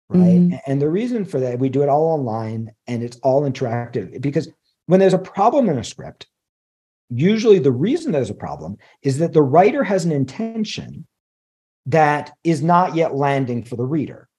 [0.09, 0.39] Right.
[0.39, 0.59] Mhm.
[0.67, 4.49] And the reason for that, we do it all online and it's all interactive because
[4.85, 6.27] when there's a problem in a script,
[7.17, 11.05] usually the reason there's a problem is that the writer has an intention
[11.85, 14.29] that is not yet landing for the reader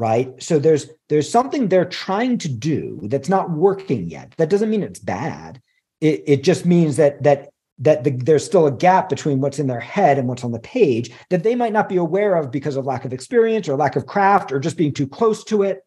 [0.00, 0.42] right?
[0.42, 4.32] So there's there's something they're trying to do that's not working yet.
[4.38, 5.60] That doesn't mean it's bad.
[6.00, 9.66] It, it just means that that that the, there's still a gap between what's in
[9.66, 12.76] their head and what's on the page that they might not be aware of because
[12.76, 15.84] of lack of experience or lack of craft or just being too close to it.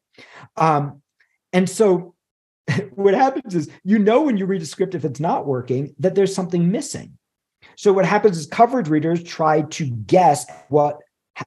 [0.58, 1.02] Um,
[1.52, 2.13] and so
[2.92, 6.16] what happens is you know when you read a script if it's not working that
[6.16, 7.18] there's something missing.
[7.76, 11.00] So what happens is coverage readers try to guess what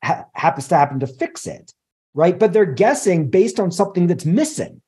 [0.03, 1.73] ha- happens to happen to fix it
[2.17, 2.39] right?
[2.39, 4.81] But they're guessing based on something that's missing.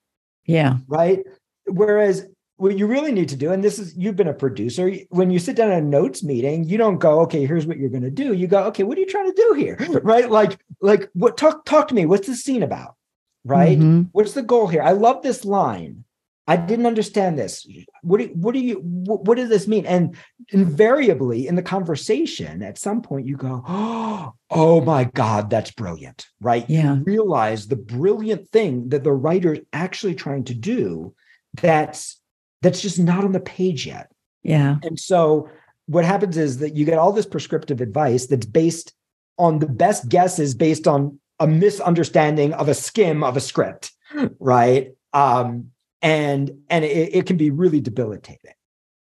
[0.47, 0.79] Yeah.
[0.89, 1.21] Right?
[1.67, 5.31] Whereas what you really need to do and this is you've been a producer when
[5.31, 8.03] you sit down at a notes meeting you don't go okay here's what you're going
[8.03, 8.33] to do.
[8.33, 9.77] You go okay what are you trying to do here?
[10.03, 10.29] Right?
[10.29, 12.07] Like like what talk talk to me.
[12.07, 12.97] What's the scene about?
[13.45, 13.79] Right?
[13.79, 14.09] Mhm.
[14.13, 14.83] what's the goal here?
[14.83, 16.05] I love this line
[16.49, 17.67] i didn't understand this.
[18.03, 19.87] What do, what do you what, what does this mean?
[19.87, 20.17] And
[20.49, 23.63] invariably in the conversation at some point you go
[24.51, 26.69] oh my god that's brilliant right?
[26.69, 26.97] Yeah.
[26.97, 31.15] you realize the brilliant thing that the writer's actually trying to do
[31.55, 32.21] that's
[32.63, 34.11] that's just not on the page yet.
[34.43, 34.77] Yeah.
[34.83, 35.49] And so
[35.87, 38.95] what happens is that you get all this prescriptive advice that's based
[39.39, 43.93] on the best guesses based on a misunderstanding of a skim of a script,
[44.41, 44.93] right?
[45.13, 45.71] Um,
[46.03, 48.53] and and it, it can be really debilitating.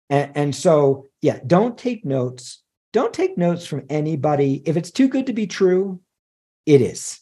[0.09, 2.61] And, and so, yeah, don't take notes.
[2.93, 4.61] Don't take notes from anybody.
[4.65, 6.01] If it's too good to be true,
[6.65, 7.19] it is.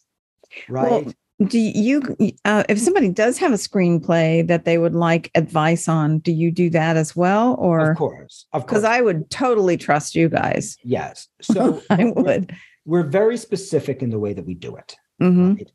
[0.67, 1.05] Right.
[1.05, 1.13] Well,
[1.45, 2.01] do you
[2.43, 6.51] uh, if somebody does have a screenplay that they would like advice on do you
[6.51, 8.69] do that as well or of course of course.
[8.69, 14.03] because i would totally trust you guys yes so i we're- would we're very specific
[14.03, 15.71] in the way that we do it hmm right?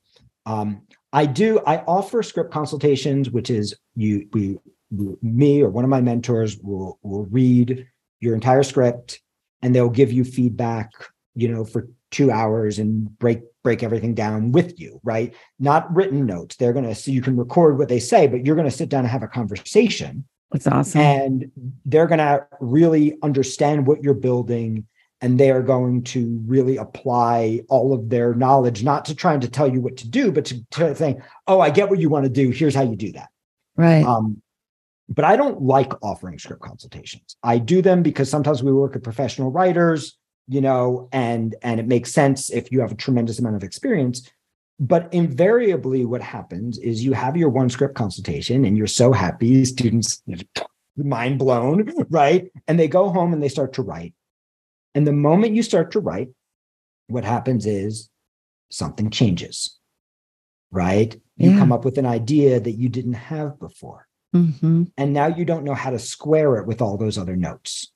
[0.46, 1.60] Um, I do.
[1.66, 4.58] I offer script consultations, which is you, we,
[5.22, 7.86] me or one of my mentors will will read
[8.20, 9.20] your entire script,
[9.62, 10.90] and they'll give you feedback.
[11.36, 15.00] You know, for two hours and break break everything down with you.
[15.02, 15.34] Right?
[15.58, 16.56] Not written notes.
[16.56, 19.08] They're gonna so you can record what they say, but you're gonna sit down and
[19.08, 21.50] have a conversation that's awesome and
[21.84, 24.86] they're going to really understand what you're building
[25.20, 29.50] and they are going to really apply all of their knowledge not to trying to
[29.50, 32.24] tell you what to do but to, to saying oh i get what you want
[32.24, 33.28] to do here's how you do that
[33.76, 34.04] right.
[34.04, 34.40] Um,
[35.08, 37.36] but i don't like offering script consultations.
[37.42, 40.16] I do them because sometimes we work with professional writers
[40.48, 44.30] you know and and it makes sense if you have a tremendous amount of experience.
[44.80, 49.64] But invariably what happens is you have your one script consultation and you're so happy
[49.64, 50.22] students
[50.96, 52.50] mind blown right?
[52.66, 54.14] And they go home and they start to write.
[54.94, 56.28] And the moment you start to write
[57.06, 58.08] what happens is
[58.70, 59.78] something changes
[60.70, 61.58] right you Yeah.
[61.58, 64.06] come up with an idea that you didn't have before.
[64.32, 67.90] Hmm and now you don't know how to square it with all those other notes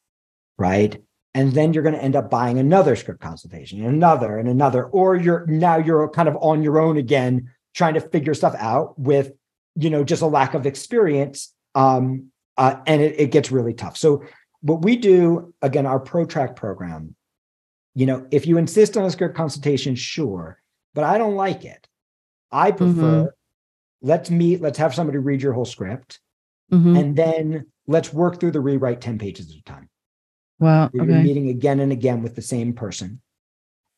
[0.58, 1.00] right?
[1.34, 4.84] And then you're going to end up buying another script consultation and another and another
[4.86, 8.98] or you're now you're kind of on your own again trying to figure stuff out
[8.98, 9.32] with
[9.76, 13.96] you know just a lack of experience um uh, and it, it gets really tough.
[13.96, 14.24] So
[14.62, 17.14] what we do again our pro track program
[17.94, 20.60] you know if you insist on a script consultation sure
[20.94, 21.86] but i don't like it
[22.50, 23.32] i prefer
[24.02, 26.20] let's meet let's have somebody read your whole script
[26.70, 29.88] hmm and then let's work through the rewrite 10 pages at a time.
[30.58, 31.22] Wow you're okay.
[31.22, 33.20] meeting again and again with the same person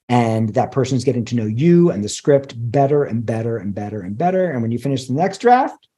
[0.09, 4.01] and that person's getting to know you and the script better and better and better
[4.03, 5.89] and better and when you finish the next draft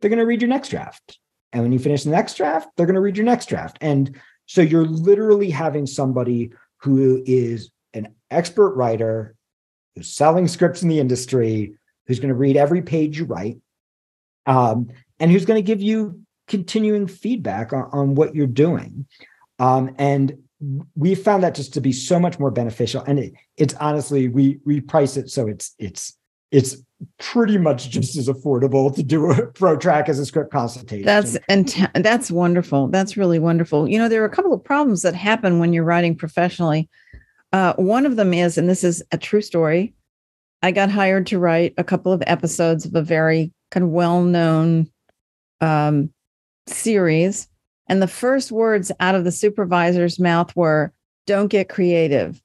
[0.00, 1.18] they're going to read your next draft
[1.52, 4.18] and when you finish the next draft they're going to read your next draft and
[4.46, 9.34] so you're literally having somebody who is an expert writer
[9.94, 11.74] who's selling scripts in the industry
[12.12, 13.58] who's going to read every page you write
[14.46, 19.06] um, and who's going to give you continuing feedback on, on what you're doing
[19.58, 20.36] um, and
[20.94, 24.58] we found that just to be so much more beneficial and it, it's honestly we
[24.64, 26.16] we price it so it's it's
[26.52, 26.76] it's
[27.18, 31.36] pretty much just as affordable to do a pro track as a script consultation That's
[31.48, 32.88] and that's wonderful.
[32.88, 33.88] That's really wonderful.
[33.88, 36.88] You know, there are a couple of problems that happen when you're writing professionally.
[37.52, 39.94] Uh, one of them is, and this is a true story.
[40.62, 44.88] I got hired to write a couple of episodes of a very kind of well-known
[45.60, 46.12] um,
[46.66, 47.48] series,
[47.88, 50.92] and the first words out of the supervisor's mouth were,
[51.26, 52.40] "Don't get creative."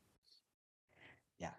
[1.39, 1.51] Yeah.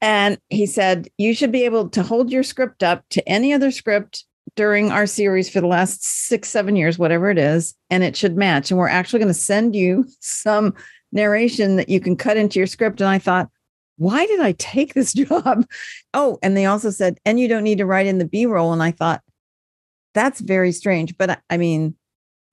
[0.00, 3.70] And he said, "You should be able to hold your script up to any other
[3.70, 4.24] script
[4.56, 8.36] during our series for the last six, seven years, whatever it is, and it should
[8.36, 8.70] match.
[8.70, 10.74] And we're actually going to send you some
[11.12, 13.00] narration that you can cut into your script.
[13.00, 13.48] And I thought,
[13.96, 15.66] why did I take this job?
[16.14, 18.72] Oh, and they also said, and you don't need to write in the B roll.
[18.72, 19.22] And I thought,
[20.14, 21.16] that's very strange.
[21.18, 21.94] But I- mean,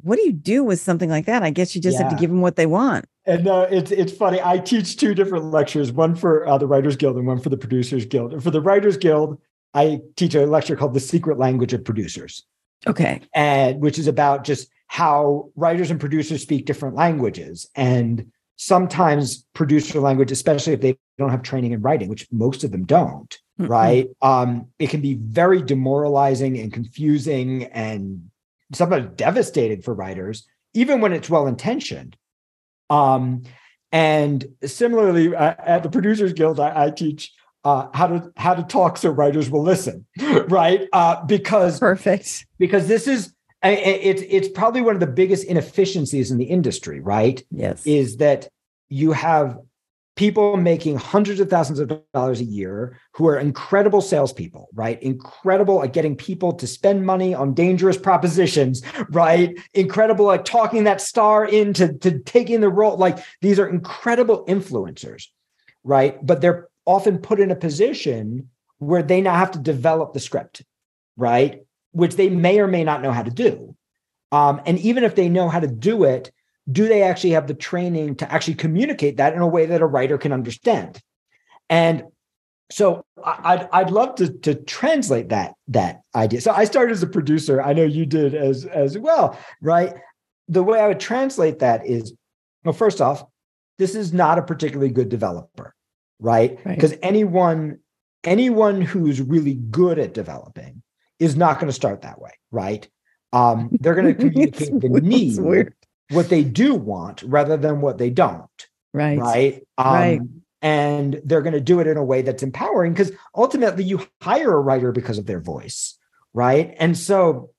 [0.01, 1.43] what do you do with something like that?
[1.43, 3.05] I guess you just have to give them what they want.
[3.25, 4.41] And uh, it's it's funny.
[4.43, 7.55] I teach two different lectures, one for uh, the Writers Guild and one for the
[7.55, 8.33] Producers Guild.
[8.33, 9.39] And for the Writers Guild,
[9.73, 12.43] I teach a lecture called "The Secret Language of Producers,"
[12.85, 13.21] Okay.
[13.33, 17.65] and which is about just how writers and producers speak different languages.
[17.75, 22.71] And sometimes producer language, especially if they don't have training in writing, which most of
[22.71, 23.69] them don't, Mm-mm.
[23.69, 24.07] right?
[24.21, 28.29] Um, it can be very demoralizing and confusing and
[28.73, 32.15] sometimes devastating for writers, even when it's well intentioned.
[32.89, 33.43] Um,
[33.91, 37.31] and similarly, uh, at the Producers Guild, I, I teach
[37.63, 40.05] uh, how to how to talk so writers will listen,
[40.47, 40.87] right?
[40.91, 42.45] Uh, because Perfect.
[42.59, 43.33] because this is
[43.63, 47.41] I- I- it's it's probably one of the biggest inefficiencies in the industry, right?
[47.49, 47.85] Yes.
[47.85, 48.49] Is that
[48.89, 49.57] you have
[50.15, 55.01] people making hundreds of thousands of dollars a year who are incredible salespeople, right?
[55.01, 59.57] Incredible at getting people to spend money on dangerous propositions, right?
[59.73, 62.97] Incredible at talking that star into to taking the role.
[62.97, 65.27] Like these are incredible influencers,
[65.83, 66.23] right?
[66.23, 70.63] But they're often put in a position where they now have to develop the script,
[71.17, 71.62] right?
[71.93, 73.75] Which they may or may not know how to do.
[74.31, 76.31] Um, and even if they know how to do it,
[76.71, 79.85] do they actually have the training to actually communicate that in a way that a
[79.85, 80.99] writer can understand?
[81.69, 82.03] And
[82.71, 86.41] so I- I'd I'd love to to translate that that idea.
[86.41, 87.61] So I started as a producer.
[87.61, 89.93] I know you did as as well, right?
[90.47, 92.13] The way I would translate that is,
[92.63, 93.23] well, first off,
[93.77, 95.73] this is not a particularly good developer,
[96.19, 96.59] right?
[96.65, 96.75] Right.
[96.75, 97.79] Because anyone
[98.23, 100.82] anyone who's really good at developing
[101.23, 102.87] is not going to start that way, right?
[103.31, 105.73] Um, they're going to communicate the need,
[106.09, 108.49] what they do want, rather than what they don't.
[108.93, 109.17] Right.
[109.17, 109.67] Right.
[109.77, 110.21] Um, right.
[110.61, 114.53] And they're going to do it in a way that's empowering because ultimately you hire
[114.53, 115.97] a writer because of their voice.
[116.33, 116.75] Right.
[116.79, 117.51] And so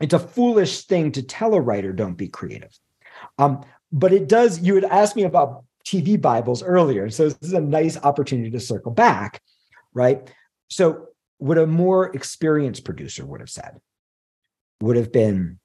[0.00, 2.76] it's a foolish thing to tell a writer, don't be creative.
[3.38, 7.10] Um, but it does, you had asked me about TV Bibles earlier.
[7.10, 9.42] So this is a nice opportunity to circle back.
[9.94, 10.32] Right.
[10.68, 11.08] So,
[11.40, 13.80] what a more experienced producer would have said
[14.80, 15.58] would have been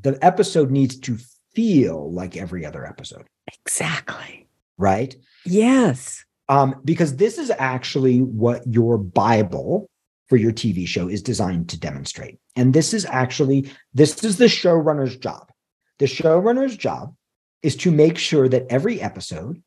[0.00, 1.18] the episode needs to
[1.54, 3.26] feel like every other episode.
[3.64, 4.48] Exactly.
[4.76, 5.16] Right?
[5.44, 6.24] Yes.
[6.48, 9.90] Um, because this is actually what your Bible
[10.28, 12.38] for your TV show is designed to demonstrate.
[12.56, 15.50] And this is actually this is the showrunner's job.
[15.98, 17.14] The showrunner's job
[17.62, 19.62] is to make sure that every episode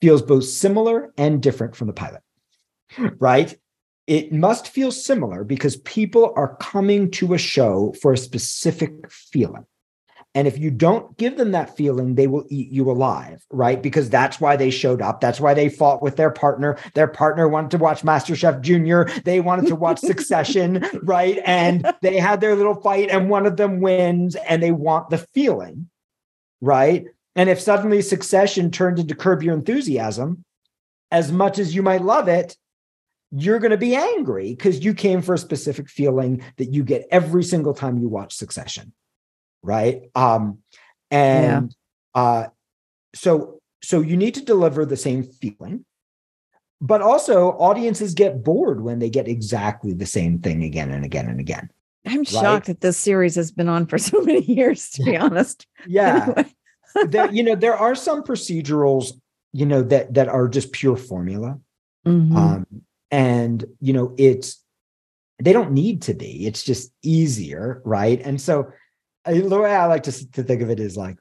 [0.00, 2.22] feels both similar and different from the pilot.
[3.18, 3.56] Right?
[4.08, 9.66] It must feel similar because people are coming to a show for a specific feeling.
[10.34, 13.82] And if you don't give them that feeling, they will eat you alive, right?
[13.82, 15.20] Because that's why they showed up.
[15.20, 16.78] That's why they fought with their partner.
[16.94, 19.10] Their partner wanted to watch MasterChef Junior.
[19.24, 21.38] They wanted to watch Succession, right?
[21.44, 25.18] And they had their little fight, and one of them wins, and they want the
[25.18, 25.90] feeling,
[26.62, 27.04] right?
[27.36, 30.44] And if suddenly Succession turned into Curb Your Enthusiasm,
[31.10, 32.56] as much as you might love it,
[33.30, 37.06] you're going to be angry because you came for a specific feeling that you get
[37.10, 38.92] every single time you watch Succession
[39.62, 40.58] right um
[41.10, 41.74] and
[42.14, 42.22] yeah.
[42.22, 42.46] uh
[43.14, 45.84] so so you need to deliver the same feeling
[46.80, 51.26] but also audiences get bored when they get exactly the same thing again and again
[51.28, 51.68] and again
[52.06, 52.28] i'm right?
[52.28, 56.24] shocked that this series has been on for so many years to be honest yeah
[56.24, 56.54] anyway.
[57.08, 59.12] there, you know there are some procedurals
[59.52, 61.58] you know that that are just pure formula
[62.06, 62.36] mm-hmm.
[62.36, 62.66] um
[63.10, 64.62] and you know it's
[65.42, 68.70] they don't need to be it's just easier right and so
[69.24, 71.18] uh, the way I like to, to think of it is like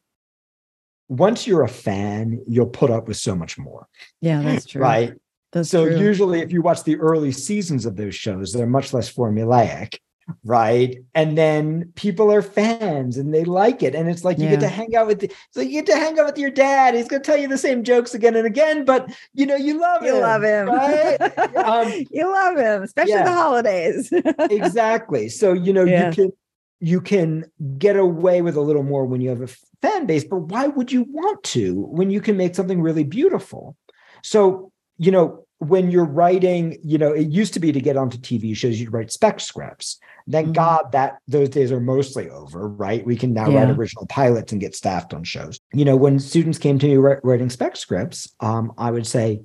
[1.09, 3.87] once you're a fan, you'll put up with so much more.
[4.21, 4.81] Yeah, that's true.
[4.81, 5.13] Right.
[5.53, 5.97] That's so true.
[5.97, 9.99] usually if you watch the early seasons of those shows, they're much less formulaic.
[10.43, 10.97] Right.
[11.15, 13.95] And then people are fans and they like it.
[13.95, 14.51] And it's like you yeah.
[14.51, 16.95] get to hang out with the, so you get to hang out with your dad.
[16.95, 20.03] He's gonna tell you the same jokes again and again, but you know, you love
[20.03, 20.15] you him.
[20.15, 20.67] You love him.
[20.67, 21.55] Right?
[21.57, 23.23] um, you love him, especially yeah.
[23.23, 24.11] the holidays.
[24.39, 25.29] exactly.
[25.29, 26.07] So you know, yeah.
[26.09, 26.31] you can
[26.79, 27.45] you can
[27.77, 29.47] get away with a little more when you have a
[29.81, 33.75] fan base, but why would you want to when you can make something really beautiful?
[34.23, 38.17] So, you know, when you're writing, you know, it used to be to get onto
[38.17, 39.99] TV shows, you'd write spec scripts.
[40.29, 40.53] Thank mm-hmm.
[40.53, 43.05] God that those days are mostly over, right?
[43.05, 43.63] We can now yeah.
[43.63, 45.59] write original pilots and get staffed on shows.
[45.73, 49.41] You know, when students came to me writing spec scripts, um, I would say,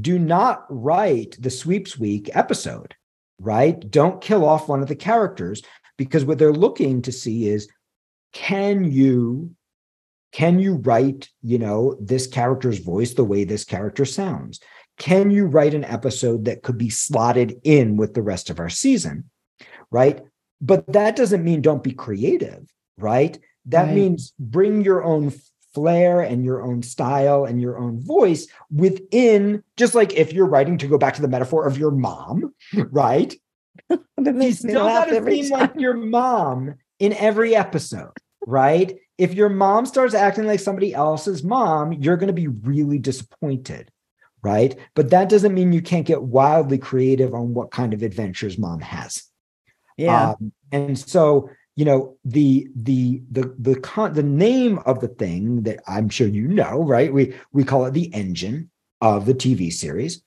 [0.00, 2.94] do not write the sweeps week episode,
[3.38, 3.88] right?
[3.90, 5.62] Don't kill off one of the characters
[5.96, 7.68] because what they're looking to see is
[8.32, 9.54] can you
[10.32, 14.60] can you write you know this character's voice the way this character sounds
[14.98, 18.68] can you write an episode that could be slotted in with the rest of our
[18.68, 19.30] season
[19.94, 20.22] right
[20.60, 22.64] but that doesn't mean don't be creative
[22.98, 23.94] right that right.
[23.94, 25.32] means bring your own
[25.72, 30.78] flair and your own style and your own voice within just like if you're writing
[30.78, 32.54] to go back to the metaphor of your mom
[32.90, 33.34] right
[33.90, 38.12] you still got to seem like your mom in every episode,
[38.46, 38.96] right?
[39.18, 43.90] If your mom starts acting like somebody else's mom, you're going to be really disappointed,
[44.42, 44.76] right?
[44.94, 48.80] But that doesn't mean you can't get wildly creative on what kind of adventures mom
[48.80, 49.24] has.
[49.96, 50.30] Yeah.
[50.30, 55.62] Um, and so, you know, the the the the con the name of the thing
[55.62, 57.12] that I'm sure you know, right?
[57.12, 58.70] We we call it the engine
[59.00, 60.22] of the TV series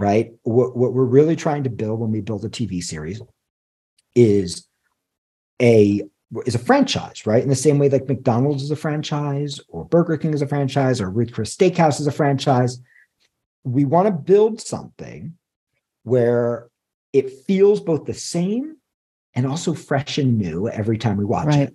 [0.00, 0.32] right?
[0.42, 3.20] What, what we're really trying to build when we build a TV series
[4.16, 4.66] is
[5.62, 6.02] a
[6.46, 7.42] is a franchise, right?
[7.42, 11.00] In the same way like McDonald's is a franchise, or Burger King is a franchise,
[11.00, 12.80] or Ruth Chris Steakhouse is a franchise.
[13.62, 15.36] We want to build something
[16.04, 16.68] where
[17.12, 18.76] it feels both the same
[19.34, 21.68] and also fresh and new every time we watch right.
[21.68, 21.74] it.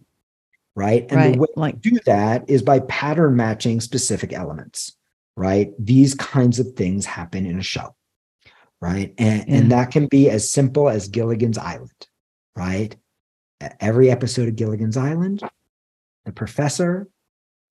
[0.75, 1.05] Right.
[1.09, 1.33] And right.
[1.33, 4.95] the way like, to do that is by pattern matching specific elements,
[5.37, 5.71] right?
[5.79, 7.95] These kinds of things happen in a show
[8.85, 9.13] right?
[9.17, 9.55] And, yeah.
[9.57, 12.07] and that can be as simple as Gilligan's Island,
[12.55, 12.95] right?
[13.79, 15.41] Every episode of Gilligan's Island,
[16.25, 17.07] the professor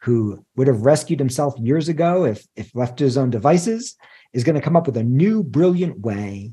[0.01, 3.97] who would have rescued himself years ago if, if left to his own devices
[4.33, 6.53] is going to come up with a new brilliant way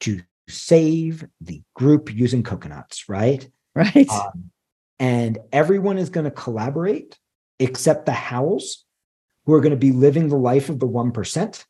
[0.00, 3.48] to save the group using coconuts, right?
[3.74, 4.08] Right.
[4.10, 4.50] Um,
[4.98, 7.18] and everyone is going to collaborate
[7.58, 8.84] except the Howells,
[9.46, 11.64] who are going to be living the life of the 1%.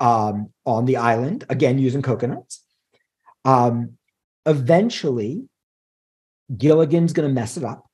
[0.00, 2.62] um, on the island, again, using coconuts.
[3.44, 3.96] Um,
[4.46, 5.48] eventually,
[6.56, 7.86] Gilligan's going to mess it up.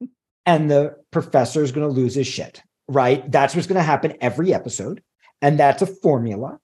[0.46, 3.30] and the professor is going to lose his shit, right?
[3.30, 5.02] That's what's going to happen every episode.
[5.40, 6.58] And that's a formula.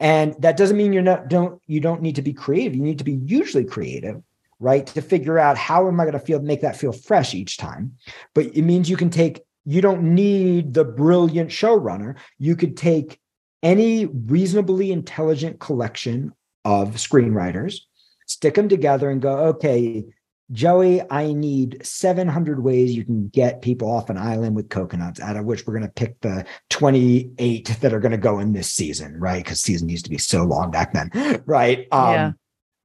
[0.00, 2.74] And that doesn't mean you're not don't you don't need to be creative.
[2.74, 4.22] You need to be usually creative,
[4.58, 4.86] right?
[4.88, 7.96] To figure out how am I going to feel make that feel fresh each time.
[8.34, 12.16] But it means you can take you don't need the brilliant showrunner.
[12.38, 13.18] You could take
[13.62, 16.32] any reasonably intelligent collection
[16.64, 17.80] of screenwriters,
[18.26, 20.04] stick them together and go, okay,
[20.52, 25.36] Joey, I need 700 ways you can get people off an island with coconuts, out
[25.36, 28.70] of which we're going to pick the 28 that are going to go in this
[28.70, 29.42] season, right?
[29.42, 31.86] Because season used to be so long back then, right?
[31.90, 32.32] Um, yeah.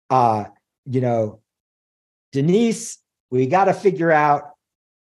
[0.09, 0.45] Uh,
[0.85, 1.41] you know,
[2.31, 2.97] Denise,
[3.29, 4.51] we got to figure out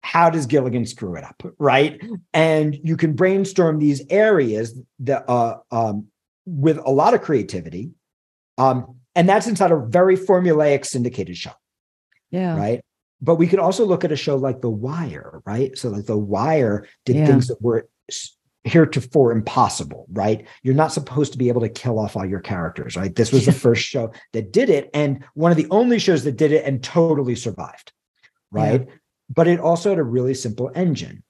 [0.02, 2.00] how does Gilligan screw it up, right?
[2.32, 6.08] And you can brainstorm these areas that uh, um,
[6.46, 7.90] with a lot of creativity,
[8.56, 11.52] um, and that's inside a very formulaic syndicated show.
[12.30, 12.56] Yeah.
[12.56, 12.80] Right.
[13.20, 15.76] But we could also look at a show like The Wire, right?
[15.76, 17.26] So, like The Wire did yeah.
[17.26, 17.88] things that were
[18.64, 20.46] heretofore impossible, right?
[20.62, 23.14] You're not supposed to be able to kill off all your characters, right?
[23.14, 26.36] This was the first show that did it, and one of the only shows that
[26.36, 27.92] did it and totally survived,
[28.50, 28.84] right?
[28.86, 28.94] Yeah.
[29.30, 31.22] But it also had a really simple engine,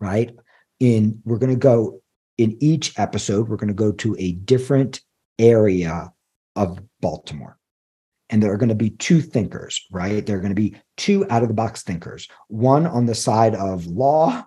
[0.00, 0.34] right?
[0.80, 2.02] In we're going to go
[2.36, 5.00] in each episode, we're going to go to a different
[5.38, 6.12] area
[6.54, 7.58] of Baltimore
[8.30, 10.24] and there are going to be two thinkers, right?
[10.24, 13.54] There are going to be two out of the box thinkers, one on the side
[13.54, 14.44] of law,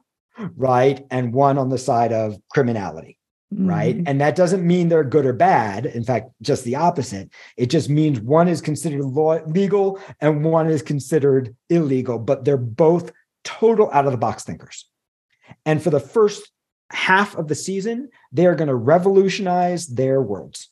[0.56, 1.06] right?
[1.12, 3.18] And one on the side of criminality,
[3.54, 3.70] mm-hmm.
[3.70, 4.02] right?
[4.06, 5.86] And that doesn't mean they're good or bad.
[5.86, 7.30] In fact, just the opposite.
[7.58, 12.58] It just means one is considered law, legal and one is considered illegal, but they're
[12.58, 13.12] both
[13.44, 14.90] total out of the box thinkers.
[15.66, 16.52] And for the first
[16.92, 20.70] half of the season, they are going to revolutionize their worlds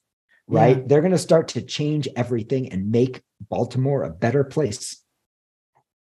[0.47, 0.77] right?
[0.77, 0.83] Yeah.
[0.85, 5.01] They're going to start to change everything and make Baltimore a better place.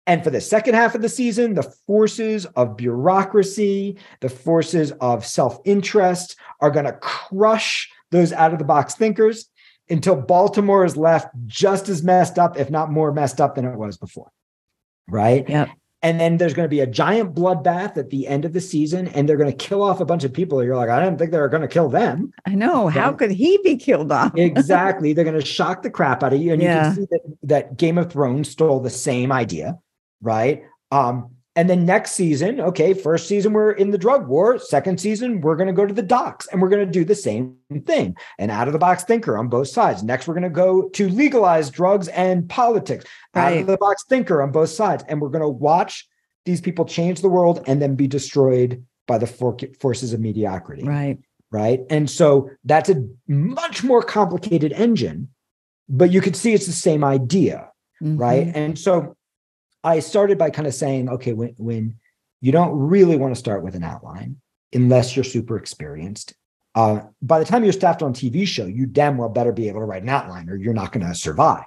[0.07, 5.25] And for the second half of the season, the forces of bureaucracy, the forces of
[5.25, 9.49] self interest are going to crush those out of the box thinkers
[9.89, 13.77] until Baltimore is left just as messed up, if not more messed up than it
[13.77, 14.33] was before.
[15.07, 15.49] Right.
[15.49, 15.71] Yep.
[16.03, 19.09] And then there's going to be a giant bloodbath at the end of the season,
[19.09, 20.65] and they're going to kill off a bunch of people.
[20.65, 22.33] You're like, I didn't think they were going to kill them.
[22.47, 22.89] I know.
[22.89, 24.33] How could he be killed off?
[24.37, 25.13] exactly.
[25.13, 26.55] They're going to shock the crap out of you.
[26.55, 26.89] And yeah.
[26.89, 29.79] you can see that, that Game of Thrones stole the same idea,
[30.23, 30.65] right?
[30.91, 34.59] Um, and then next season, okay, first season we're in the drug war.
[34.59, 37.15] Second season, we're going to go to the docks and we're going to do the
[37.15, 38.17] same thing.
[38.39, 40.05] An out of the box thinker on both sides.
[40.05, 43.05] Next, we're going to go to legalize drugs and politics.
[43.35, 43.55] Right.
[43.55, 45.03] Out of the box thinker on both sides.
[45.09, 46.09] And we're going to watch
[46.45, 50.85] these people change the world and then be destroyed by the for- forces of mediocrity.
[50.85, 51.19] Right.
[51.51, 51.81] Right.
[51.91, 55.29] And so that's a much more complicated engine,
[55.89, 57.71] but you could see it's the same idea.
[58.01, 58.19] Mm-hmm.
[58.19, 58.53] Right.
[58.55, 59.17] And so
[59.83, 61.97] I started by kind of saying, okay, when when
[62.41, 64.37] you don't really want to start with an outline
[64.73, 66.35] unless you're super experienced.
[66.75, 69.69] Uh, by the time you're staffed on a TV show, you damn well better be
[69.69, 71.65] able to write an outline or you're not going to survive,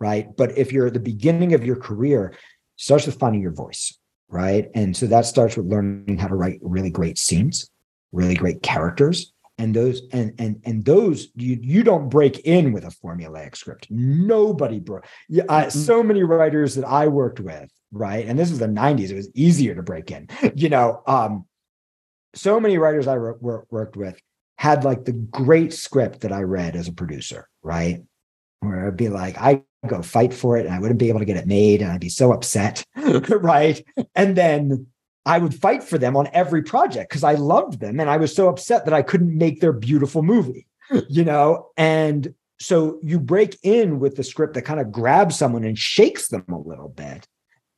[0.00, 0.36] right?
[0.36, 2.34] But if you're at the beginning of your career,
[2.76, 3.96] starts with finding your voice,
[4.28, 4.68] right?
[4.74, 7.70] And so that starts with learning how to write really great scenes,
[8.10, 9.32] really great characters,
[9.62, 13.86] and those and and and those you you don't break in with a formulaic script
[13.90, 15.70] nobody broke yeah mm-hmm.
[15.70, 19.30] so many writers that i worked with right and this is the 90s it was
[19.34, 21.46] easier to break in you know um
[22.34, 24.20] so many writers i worked with
[24.58, 28.02] had like the great script that i read as a producer right
[28.60, 31.24] where i'd be like i go fight for it and i wouldn't be able to
[31.24, 32.84] get it made and i'd be so upset
[33.28, 33.84] right
[34.16, 34.86] and then
[35.24, 38.34] I would fight for them on every project because I loved them and I was
[38.34, 40.66] so upset that I couldn't make their beautiful movie,
[41.08, 41.68] you know?
[41.76, 46.28] And so you break in with the script that kind of grabs someone and shakes
[46.28, 47.26] them a little bit.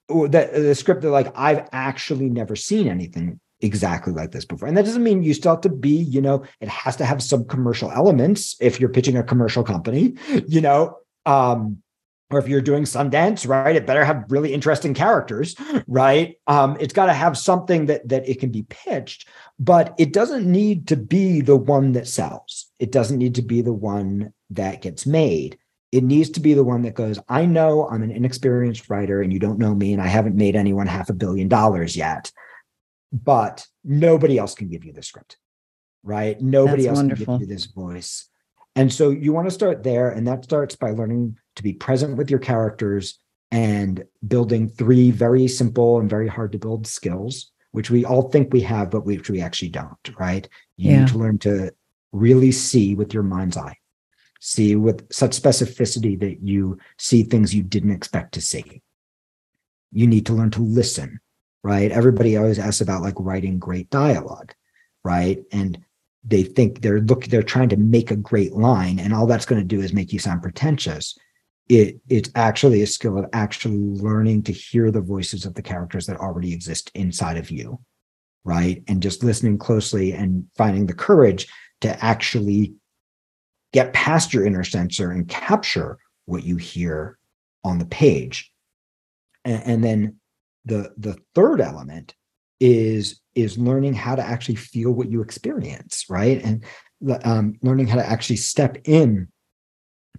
[0.09, 4.69] Or the, the script that like I've actually never seen anything exactly like this before.
[4.69, 7.23] And that doesn't mean you still have to be, you know, it has to have
[7.23, 10.15] some commercial elements if you're pitching a commercial company,
[10.47, 10.97] you know.
[11.27, 11.83] Um,
[12.31, 15.55] or if you're doing Sundance, right, it better have really interesting characters,
[15.87, 16.37] right?
[16.47, 20.51] Um, it's got to have something that that it can be pitched, but it doesn't
[20.51, 22.70] need to be the one that sells.
[22.79, 25.59] It doesn't need to be the one that gets made.
[25.93, 29.33] It needs to be the one that goes, I know I'm an inexperienced writer and
[29.33, 32.33] you don't know me and I haven't made anyone half a billion dollars yet,
[33.12, 35.37] but nobody else can give you the script,
[36.03, 36.41] right?
[36.41, 37.25] Nobody That's else wonderful.
[37.27, 38.29] can give you this voice.
[38.77, 40.11] And so you want to start there.
[40.11, 43.18] And that starts by learning to be present with your characters
[43.51, 48.53] and building three very simple and very hard to build skills, which we all think
[48.53, 50.49] we have, but which we actually don't, right?
[50.77, 50.99] You yeah.
[51.01, 51.72] need to learn to
[52.11, 53.77] really see with your mind's eye,
[54.41, 58.83] see with such specificity that you see things you didn't expect to see.
[59.93, 61.20] You need to learn to listen,
[61.62, 61.93] right?
[61.93, 64.53] Everybody always asks about like writing great dialogue,
[65.05, 65.45] right?
[65.53, 65.84] And
[66.25, 69.61] they think they're look they're trying to make a great line and all that's going
[69.61, 71.16] to do is make you sound pretentious.
[71.68, 76.07] It it's actually a skill of actually learning to hear the voices of the characters
[76.07, 77.79] that already exist inside of you
[78.45, 78.83] right?
[78.89, 81.49] And just listening closely and finding the courage
[81.81, 82.75] to actually
[83.72, 87.18] get past your inner censor and capture what you hear
[87.64, 88.53] on the page.
[89.45, 90.16] And, and then
[90.64, 92.14] the the third element
[92.61, 96.43] is is learning how to actually feel what you experience right?
[96.43, 96.64] And
[97.24, 99.28] um, learning how to actually step in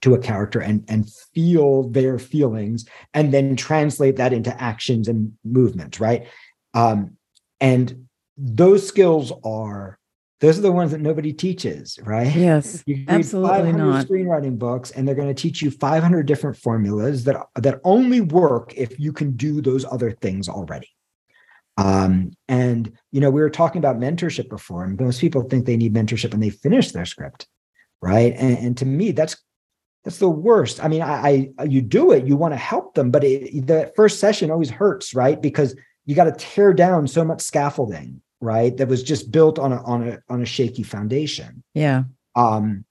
[0.01, 5.33] to a character and and feel their feelings and then translate that into actions and
[5.43, 6.27] movements right?
[6.73, 7.17] Um,
[7.61, 8.07] and
[8.37, 9.97] those skills are
[10.41, 12.35] those are the ones that nobody teaches right?
[12.35, 14.05] Yes you absolutely not.
[14.05, 18.73] screenwriting books and they're going to teach you 500 different formulas that that only work
[18.75, 20.89] if you can do those other things already
[21.77, 25.77] um, and you know, we were talking about mentorship before, and most people think they
[25.77, 27.47] need mentorship when they finish their script,
[28.01, 28.33] right?
[28.37, 29.35] And, and to me, that's
[30.03, 30.83] that's the worst.
[30.83, 33.91] I mean, I, I you do it, you want to help them, but it, the
[33.95, 35.41] first session always hurts, right?
[35.41, 38.75] Because you got to tear down so much scaffolding, right?
[38.77, 41.63] That was just built on a on a on a shaky foundation.
[41.73, 42.03] Yeah.
[42.35, 42.85] Um,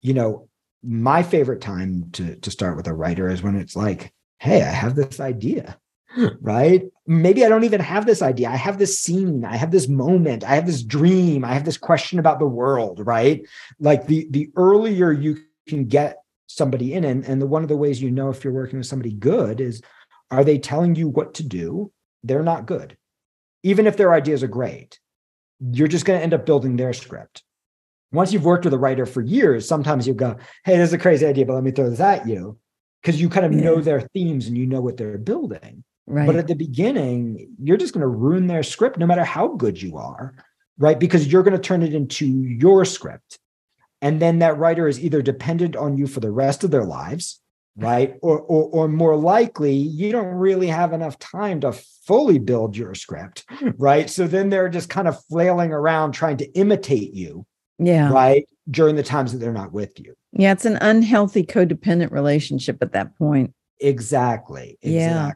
[0.00, 0.48] you know,
[0.82, 4.70] my favorite time to to start with a writer is when it's like, hey, I
[4.70, 5.76] have this idea
[6.40, 6.82] right?
[7.06, 8.48] Maybe I don't even have this idea.
[8.48, 11.78] I have this scene, I have this moment, I have this dream, I have this
[11.78, 13.46] question about the world, right?
[13.78, 15.38] Like the the earlier you
[15.68, 18.52] can get somebody in and, and the one of the ways you know if you're
[18.52, 19.80] working with somebody good is
[20.30, 21.92] are they telling you what to do?
[22.24, 22.96] They're not good.
[23.62, 24.98] Even if their ideas are great,
[25.60, 27.42] you're just going to end up building their script.
[28.12, 30.98] Once you've worked with a writer for years, sometimes you go, hey, this is a
[30.98, 32.58] crazy idea, but let me throw this at you.
[33.00, 33.60] Because you kind of yeah.
[33.60, 35.84] know their themes and you know what they're building.
[36.10, 36.26] Right.
[36.26, 39.80] But at the beginning, you're just going to ruin their script no matter how good
[39.80, 40.34] you are,
[40.76, 40.98] right?
[40.98, 43.38] Because you're going to turn it into your script.
[44.02, 47.40] And then that writer is either dependent on you for the rest of their lives,
[47.76, 48.16] right?
[48.22, 51.72] Or, or, or more likely, you don't really have enough time to
[52.06, 53.70] fully build your script, hmm.
[53.78, 54.10] right?
[54.10, 57.46] So then they're just kind of flailing around trying to imitate you.
[57.78, 58.10] Yeah.
[58.10, 58.46] Right.
[58.68, 60.14] During the times that they're not with you.
[60.32, 60.52] Yeah.
[60.52, 63.54] It's an unhealthy codependent relationship at that point.
[63.78, 64.76] Exactly.
[64.82, 64.94] exactly.
[64.94, 65.30] Yeah.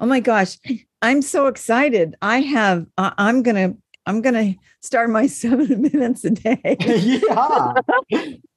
[0.00, 0.58] Oh my gosh,
[1.02, 2.16] I'm so excited.
[2.22, 6.76] I have uh, I'm going to I'm going to start my 7 minutes a day.
[7.28, 7.74] yeah.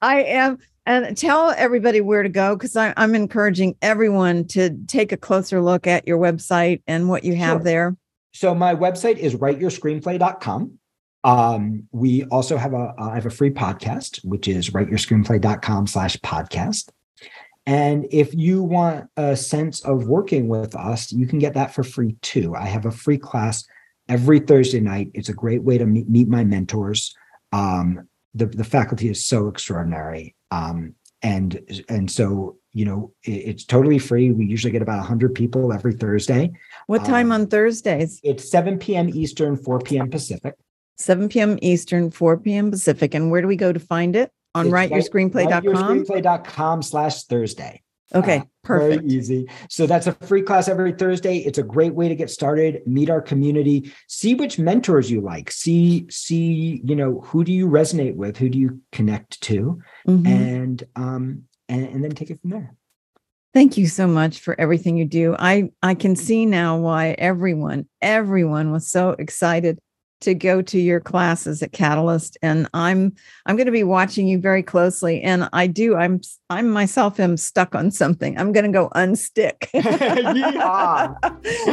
[0.00, 5.16] I am and tell everybody where to go because I'm encouraging everyone to take a
[5.16, 7.64] closer look at your website and what you have sure.
[7.64, 7.96] there.
[8.32, 10.78] So my website is writeyourscreenplay.com.
[11.22, 16.16] Um, we also have a uh, I have a free podcast, which is writeyourscreenplay.com slash
[16.18, 16.90] podcast.
[17.66, 21.82] And if you want a sense of working with us, you can get that for
[21.82, 22.54] free too.
[22.54, 23.64] I have a free class
[24.08, 25.10] every Thursday night.
[25.14, 27.14] It's a great way to meet, meet my mentors.
[27.52, 30.34] Um, the, the faculty is so extraordinary.
[30.50, 34.30] Um, and, and so, you know, it, it's totally free.
[34.30, 36.52] We usually get about 100 people every Thursday.
[36.86, 38.20] What time um, on Thursdays?
[38.22, 39.08] It's 7 p.m.
[39.08, 40.10] Eastern, 4 p.m.
[40.10, 40.54] Pacific.
[40.98, 41.58] 7 p.m.
[41.62, 42.70] Eastern, 4 p.m.
[42.70, 43.14] Pacific.
[43.14, 44.30] And where do we go to find it?
[44.54, 47.82] On writeyourscreenplay.com writeyourscreenplay.com slash thursday.
[48.14, 49.02] Okay uh, perfect.
[49.02, 49.48] very easy.
[49.68, 51.38] So that's a free class every thursday.
[51.38, 55.50] It's a great way to get started meet our community see which mentors you like
[55.50, 60.26] see see you know who do you resonate with who do you connect to mm-hmm.
[60.26, 62.74] and um and, and then take it from there.
[63.52, 65.36] Thank you so much for everything you do.
[65.38, 69.78] I I can see now why everyone everyone was so excited
[70.24, 73.14] to go to your classes at Catalyst and I'm
[73.46, 77.36] I'm going to be watching you very closely and I do I'm I'm myself am
[77.36, 78.38] stuck on something.
[78.38, 79.68] I'm going to go unstick.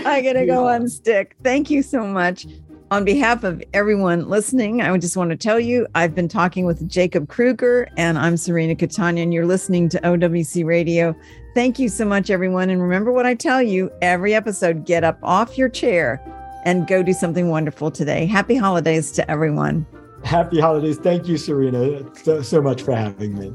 [0.05, 1.31] I'm going to go unstick.
[1.43, 2.45] Thank you so much.
[2.91, 6.89] On behalf of everyone listening, I just want to tell you I've been talking with
[6.89, 11.15] Jacob Krueger and I'm Serena Catania and you're listening to OWC Radio.
[11.55, 15.19] Thank you so much everyone and remember what I tell you every episode get up
[15.23, 16.21] off your chair
[16.63, 18.25] and go do something wonderful today.
[18.25, 19.85] Happy holidays to everyone.
[20.23, 20.97] Happy holidays.
[20.97, 23.53] Thank you, Serena, so, so much for having me.